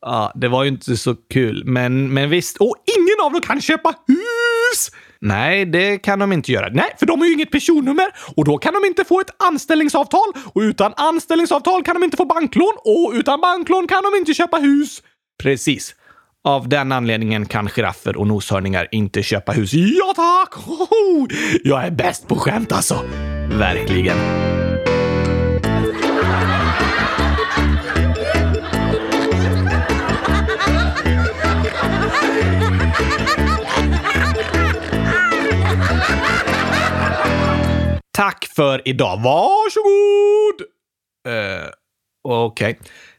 Ja, 0.00 0.32
det 0.34 0.48
var 0.48 0.64
ju 0.64 0.70
inte 0.70 0.96
så 0.96 1.14
kul, 1.14 1.62
men, 1.64 2.14
men 2.14 2.30
visst. 2.30 2.56
Och 2.56 2.76
ingen 2.98 3.26
av 3.26 3.32
dem 3.32 3.40
kan 3.40 3.60
köpa 3.60 3.94
hus! 4.06 4.90
Nej, 5.20 5.64
det 5.66 5.98
kan 5.98 6.18
de 6.18 6.32
inte 6.32 6.52
göra. 6.52 6.68
Nej, 6.68 6.94
för 6.98 7.06
de 7.06 7.20
har 7.20 7.26
ju 7.26 7.32
inget 7.32 7.50
personnummer 7.50 8.06
och 8.36 8.44
då 8.44 8.58
kan 8.58 8.74
de 8.74 8.86
inte 8.86 9.04
få 9.04 9.20
ett 9.20 9.30
anställningsavtal 9.42 10.32
och 10.52 10.60
utan 10.60 10.94
anställningsavtal 10.96 11.82
kan 11.84 11.94
de 11.94 12.04
inte 12.04 12.16
få 12.16 12.24
banklån 12.24 12.72
och 12.84 13.12
utan 13.14 13.40
banklån 13.40 13.86
kan 13.88 14.02
de 14.02 14.18
inte 14.18 14.34
köpa 14.34 14.56
hus. 14.56 15.02
Precis. 15.42 15.94
Av 16.44 16.68
den 16.68 16.92
anledningen 16.92 17.46
kan 17.46 17.68
giraffer 17.68 18.16
och 18.16 18.26
noshörningar 18.26 18.88
inte 18.90 19.22
köpa 19.22 19.52
hus. 19.52 19.70
Ja 19.74 20.12
tack! 20.16 20.54
Jag 21.64 21.84
är 21.84 21.90
bäst 21.90 22.28
på 22.28 22.36
skämt 22.36 22.72
alltså. 22.72 23.04
Verkligen. 23.50 24.16
Tack 38.16 38.48
för 38.56 38.82
idag. 38.88 39.16
Varsågod! 39.16 40.60
Uh, 41.28 41.70
Okej. 42.28 42.78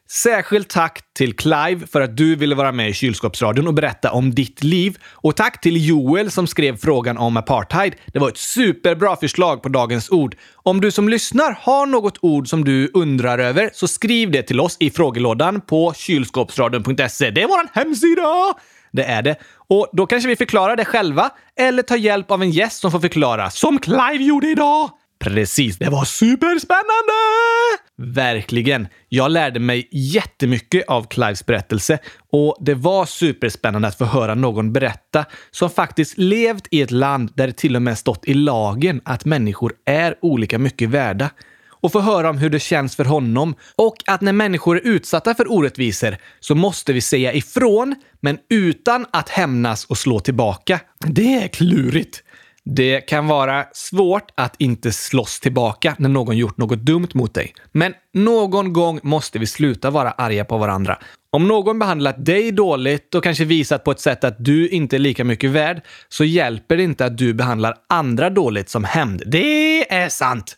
Särskilt 0.09 0.69
tack 0.69 1.13
till 1.13 1.35
Clive 1.35 1.87
för 1.87 2.01
att 2.01 2.17
du 2.17 2.35
ville 2.35 2.55
vara 2.55 2.71
med 2.71 2.89
i 2.89 2.93
Kylskåpsradion 2.93 3.67
och 3.67 3.73
berätta 3.73 4.11
om 4.11 4.35
ditt 4.35 4.63
liv. 4.63 4.97
Och 5.11 5.35
tack 5.35 5.61
till 5.61 5.87
Joel 5.87 6.31
som 6.31 6.47
skrev 6.47 6.77
frågan 6.77 7.17
om 7.17 7.37
apartheid. 7.37 7.95
Det 8.13 8.19
var 8.19 8.29
ett 8.29 8.37
superbra 8.37 9.15
förslag 9.15 9.63
på 9.63 9.69
dagens 9.69 10.09
ord. 10.09 10.35
Om 10.55 10.81
du 10.81 10.91
som 10.91 11.09
lyssnar 11.09 11.57
har 11.61 11.85
något 11.85 12.17
ord 12.21 12.49
som 12.49 12.65
du 12.65 12.91
undrar 12.93 13.39
över 13.39 13.69
så 13.73 13.87
skriv 13.87 14.31
det 14.31 14.43
till 14.43 14.59
oss 14.59 14.77
i 14.79 14.89
frågelådan 14.89 15.61
på 15.61 15.93
kylskåpsradion.se. 15.93 17.31
Det 17.31 17.41
är 17.41 17.47
vår 17.47 17.79
hemsida! 17.79 18.53
Det 18.97 19.03
är 19.03 19.21
det. 19.21 19.35
Och 19.69 19.89
då 19.93 20.05
kanske 20.05 20.29
vi 20.29 20.35
förklarar 20.35 20.75
det 20.75 20.85
själva 20.85 21.29
eller 21.59 21.83
tar 21.83 21.95
hjälp 21.95 22.31
av 22.31 22.41
en 22.41 22.51
gäst 22.51 22.79
som 22.81 22.91
får 22.91 22.99
förklara, 22.99 23.49
som 23.49 23.79
Clive 23.79 24.23
gjorde 24.23 24.47
idag. 24.47 24.89
Precis, 25.19 25.77
det 25.77 25.89
var 25.89 26.05
superspännande! 26.05 27.13
Verkligen. 27.97 28.87
Jag 29.09 29.31
lärde 29.31 29.59
mig 29.59 29.87
jättemycket 29.91 30.87
av 30.87 31.03
Clives 31.03 31.45
berättelse 31.45 31.99
och 32.31 32.57
det 32.59 32.73
var 32.73 33.05
superspännande 33.05 33.87
att 33.87 33.97
få 33.97 34.05
höra 34.05 34.35
någon 34.35 34.73
berätta 34.73 35.25
som 35.51 35.69
faktiskt 35.69 36.17
levt 36.17 36.67
i 36.71 36.81
ett 36.81 36.91
land 36.91 37.31
där 37.35 37.47
det 37.47 37.53
till 37.53 37.75
och 37.75 37.81
med 37.81 37.97
stått 37.97 38.25
i 38.25 38.33
lagen 38.33 39.01
att 39.05 39.25
människor 39.25 39.73
är 39.85 40.15
olika 40.21 40.59
mycket 40.59 40.89
värda 40.89 41.29
och 41.81 41.91
få 41.91 41.99
höra 41.99 42.29
om 42.29 42.37
hur 42.37 42.49
det 42.49 42.59
känns 42.59 42.95
för 42.95 43.05
honom 43.05 43.55
och 43.75 43.95
att 44.05 44.21
när 44.21 44.33
människor 44.33 44.77
är 44.77 44.81
utsatta 44.87 45.35
för 45.35 45.51
orättvisor 45.51 46.17
så 46.39 46.55
måste 46.55 46.93
vi 46.93 47.01
säga 47.01 47.33
ifrån, 47.33 47.95
men 48.21 48.37
utan 48.49 49.05
att 49.11 49.29
hämnas 49.29 49.85
och 49.85 49.97
slå 49.97 50.19
tillbaka. 50.19 50.79
Det 50.99 51.43
är 51.43 51.47
klurigt. 51.47 52.23
Det 52.75 53.01
kan 53.01 53.27
vara 53.27 53.65
svårt 53.73 54.31
att 54.35 54.55
inte 54.57 54.91
slåss 54.91 55.39
tillbaka 55.39 55.95
när 55.99 56.09
någon 56.09 56.37
gjort 56.37 56.57
något 56.57 56.79
dumt 56.79 57.07
mot 57.13 57.33
dig. 57.33 57.53
Men 57.71 57.93
någon 58.13 58.73
gång 58.73 58.99
måste 59.03 59.39
vi 59.39 59.47
sluta 59.47 59.89
vara 59.89 60.11
arga 60.11 60.45
på 60.45 60.57
varandra. 60.57 60.99
Om 61.29 61.47
någon 61.47 61.79
behandlat 61.79 62.25
dig 62.25 62.51
dåligt 62.51 63.15
och 63.15 63.23
kanske 63.23 63.45
visat 63.45 63.83
på 63.83 63.91
ett 63.91 63.99
sätt 63.99 64.23
att 64.23 64.35
du 64.45 64.69
inte 64.69 64.95
är 64.95 64.99
lika 64.99 65.23
mycket 65.23 65.49
värd 65.49 65.81
så 66.09 66.23
hjälper 66.23 66.77
det 66.77 66.83
inte 66.83 67.05
att 67.05 67.17
du 67.17 67.33
behandlar 67.33 67.75
andra 67.89 68.29
dåligt 68.29 68.69
som 68.69 68.83
hämnd. 68.83 69.23
Det 69.25 69.93
är 69.93 70.09
sant! 70.09 70.57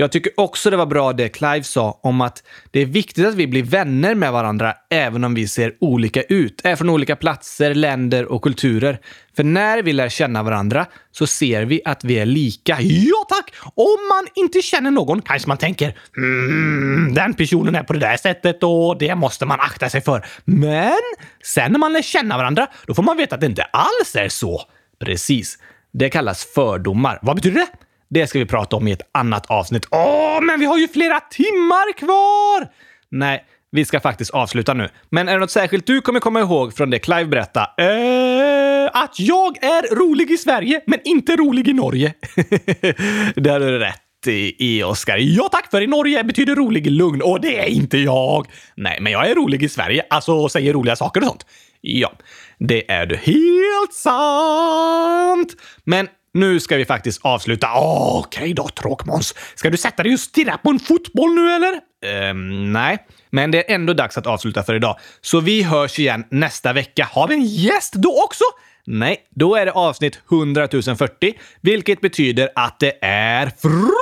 Jag 0.00 0.12
tycker 0.12 0.32
också 0.36 0.70
det 0.70 0.76
var 0.76 0.86
bra 0.86 1.12
det 1.12 1.28
Clive 1.28 1.62
sa 1.62 2.00
om 2.02 2.20
att 2.20 2.42
det 2.70 2.80
är 2.80 2.86
viktigt 2.86 3.26
att 3.26 3.34
vi 3.34 3.46
blir 3.46 3.62
vänner 3.62 4.14
med 4.14 4.32
varandra 4.32 4.74
även 4.90 5.24
om 5.24 5.34
vi 5.34 5.48
ser 5.48 5.74
olika 5.80 6.22
ut, 6.22 6.60
är 6.64 6.76
från 6.76 6.90
olika 6.90 7.16
platser, 7.16 7.74
länder 7.74 8.24
och 8.24 8.42
kulturer. 8.42 9.00
För 9.36 9.44
när 9.44 9.82
vi 9.82 9.92
lär 9.92 10.08
känna 10.08 10.42
varandra 10.42 10.86
så 11.12 11.26
ser 11.26 11.62
vi 11.62 11.80
att 11.84 12.04
vi 12.04 12.18
är 12.18 12.26
lika. 12.26 12.76
Ja 12.80 13.24
tack! 13.28 13.54
Om 13.74 13.98
man 14.08 14.26
inte 14.34 14.62
känner 14.62 14.90
någon 14.90 15.22
kanske 15.22 15.48
man 15.48 15.56
tänker 15.56 15.98
mm, 16.16 17.14
den 17.14 17.34
personen 17.34 17.74
är 17.74 17.82
på 17.82 17.92
det 17.92 17.98
där 17.98 18.16
sättet 18.16 18.62
och 18.62 18.98
det 18.98 19.14
måste 19.14 19.46
man 19.46 19.60
akta 19.60 19.88
sig 19.88 20.00
för. 20.00 20.26
Men 20.44 21.00
sen 21.44 21.72
när 21.72 21.78
man 21.78 21.92
lär 21.92 22.02
känna 22.02 22.36
varandra, 22.36 22.66
då 22.86 22.94
får 22.94 23.02
man 23.02 23.16
veta 23.16 23.34
att 23.34 23.40
det 23.40 23.46
inte 23.46 23.62
alls 23.62 24.16
är 24.16 24.28
så. 24.28 24.62
Precis. 25.04 25.58
Det 25.92 26.10
kallas 26.10 26.44
fördomar. 26.44 27.18
Vad 27.22 27.36
betyder 27.36 27.60
det? 27.60 27.87
Det 28.10 28.26
ska 28.26 28.38
vi 28.38 28.46
prata 28.46 28.76
om 28.76 28.88
i 28.88 28.92
ett 28.92 29.08
annat 29.12 29.46
avsnitt. 29.46 29.86
Åh, 29.90 30.40
men 30.42 30.60
vi 30.60 30.66
har 30.66 30.78
ju 30.78 30.88
flera 30.88 31.20
timmar 31.20 31.92
kvar! 31.92 32.68
Nej, 33.10 33.44
vi 33.70 33.84
ska 33.84 34.00
faktiskt 34.00 34.30
avsluta 34.30 34.74
nu. 34.74 34.88
Men 35.10 35.28
är 35.28 35.32
det 35.32 35.38
något 35.38 35.50
särskilt 35.50 35.86
du 35.86 36.00
kommer 36.00 36.20
komma 36.20 36.40
ihåg 36.40 36.74
från 36.74 36.90
det 36.90 36.98
Clive 36.98 37.24
berättade? 37.24 37.66
Eh, 37.78 39.02
att 39.02 39.20
jag 39.20 39.64
är 39.64 39.94
rolig 39.94 40.30
i 40.30 40.36
Sverige, 40.36 40.80
men 40.86 40.98
inte 41.04 41.36
rolig 41.36 41.68
i 41.68 41.72
Norge. 41.72 42.14
det 43.34 43.50
har 43.50 43.60
du 43.60 43.78
rätt 43.78 44.02
i, 44.26 44.82
Oskar. 44.82 45.16
Ja 45.18 45.48
tack, 45.52 45.70
för 45.70 45.80
i 45.80 45.86
Norge 45.86 46.24
betyder 46.24 46.54
rolig 46.54 46.90
lugn 46.90 47.22
och 47.22 47.40
det 47.40 47.58
är 47.58 47.66
inte 47.66 47.98
jag. 47.98 48.46
Nej, 48.76 48.98
men 49.00 49.12
jag 49.12 49.30
är 49.30 49.34
rolig 49.34 49.62
i 49.62 49.68
Sverige, 49.68 50.04
alltså 50.10 50.48
säger 50.48 50.72
roliga 50.72 50.96
saker 50.96 51.20
och 51.20 51.26
sånt. 51.26 51.46
Ja, 51.80 52.12
det 52.58 52.90
är 52.90 53.06
du 53.06 53.16
helt 53.16 53.92
sant. 53.92 55.56
Men 55.84 56.08
nu 56.34 56.60
ska 56.60 56.76
vi 56.76 56.84
faktiskt 56.84 57.20
avsluta. 57.24 57.68
Okej 57.74 58.42
okay 58.42 58.52
då, 58.52 58.68
Tråkmåns. 58.68 59.34
Ska 59.54 59.70
du 59.70 59.76
sätta 59.76 60.02
dig 60.02 60.12
och 60.12 60.20
stirra 60.20 60.58
på 60.58 60.70
en 60.70 60.78
fotboll 60.78 61.34
nu 61.34 61.50
eller? 61.50 61.80
Ehm, 62.06 62.72
nej, 62.72 63.06
men 63.30 63.50
det 63.50 63.70
är 63.70 63.74
ändå 63.74 63.92
dags 63.92 64.18
att 64.18 64.26
avsluta 64.26 64.62
för 64.62 64.74
idag. 64.74 64.98
Så 65.20 65.40
vi 65.40 65.62
hörs 65.62 65.98
igen 65.98 66.24
nästa 66.30 66.72
vecka. 66.72 67.08
Har 67.12 67.28
vi 67.28 67.34
en 67.34 67.44
gäst 67.44 67.92
då 67.92 68.22
också? 68.24 68.44
Nej, 68.86 69.16
då 69.30 69.56
är 69.56 69.66
det 69.66 69.72
avsnitt 69.72 70.20
100 70.30 70.68
040, 70.98 71.34
vilket 71.60 72.00
betyder 72.00 72.50
att 72.54 72.80
det 72.80 72.98
är 73.02 73.46
frågeavsnitt! 73.62 73.98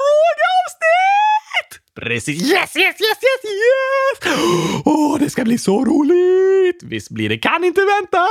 Precis. 1.95 2.43
Yes, 2.43 2.77
yes, 2.77 2.77
yes, 2.77 3.01
yes, 3.01 3.45
yes! 3.45 4.39
Åh, 4.85 5.14
oh, 5.14 5.18
det 5.18 5.31
ska 5.31 5.45
bli 5.45 5.59
så 5.59 5.85
roligt! 5.85 6.83
Visst 6.83 7.11
blir 7.11 7.29
det. 7.29 7.39
Kan 7.39 7.64
inte 7.64 7.81
vänta! 7.81 8.27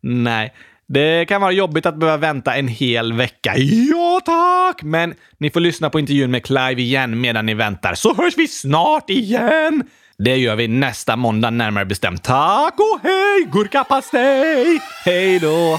Nej, 0.00 0.54
det 0.92 1.28
kan 1.28 1.40
vara 1.40 1.52
jobbigt 1.52 1.86
att 1.86 1.96
behöva 1.96 2.16
vänta 2.16 2.54
en 2.54 2.68
hel 2.68 3.12
vecka. 3.12 3.56
Ja, 3.56 4.20
tack! 4.24 4.82
Men 4.82 5.14
ni 5.38 5.50
får 5.50 5.60
lyssna 5.60 5.90
på 5.90 5.98
intervjun 5.98 6.30
med 6.30 6.44
Clive 6.44 6.82
igen 6.82 7.20
medan 7.20 7.46
ni 7.46 7.54
väntar, 7.54 7.94
så 7.94 8.14
hörs 8.14 8.34
vi 8.36 8.48
snart 8.48 9.10
igen! 9.10 9.82
Det 10.18 10.36
gör 10.36 10.56
vi 10.56 10.68
nästa 10.68 11.16
måndag 11.16 11.50
närmare 11.50 11.84
bestämt. 11.84 12.22
Tack 12.22 12.74
och 12.76 13.00
hej, 13.02 13.48
gurkapastej! 13.52 14.80
Hej 15.04 15.38
då! 15.38 15.78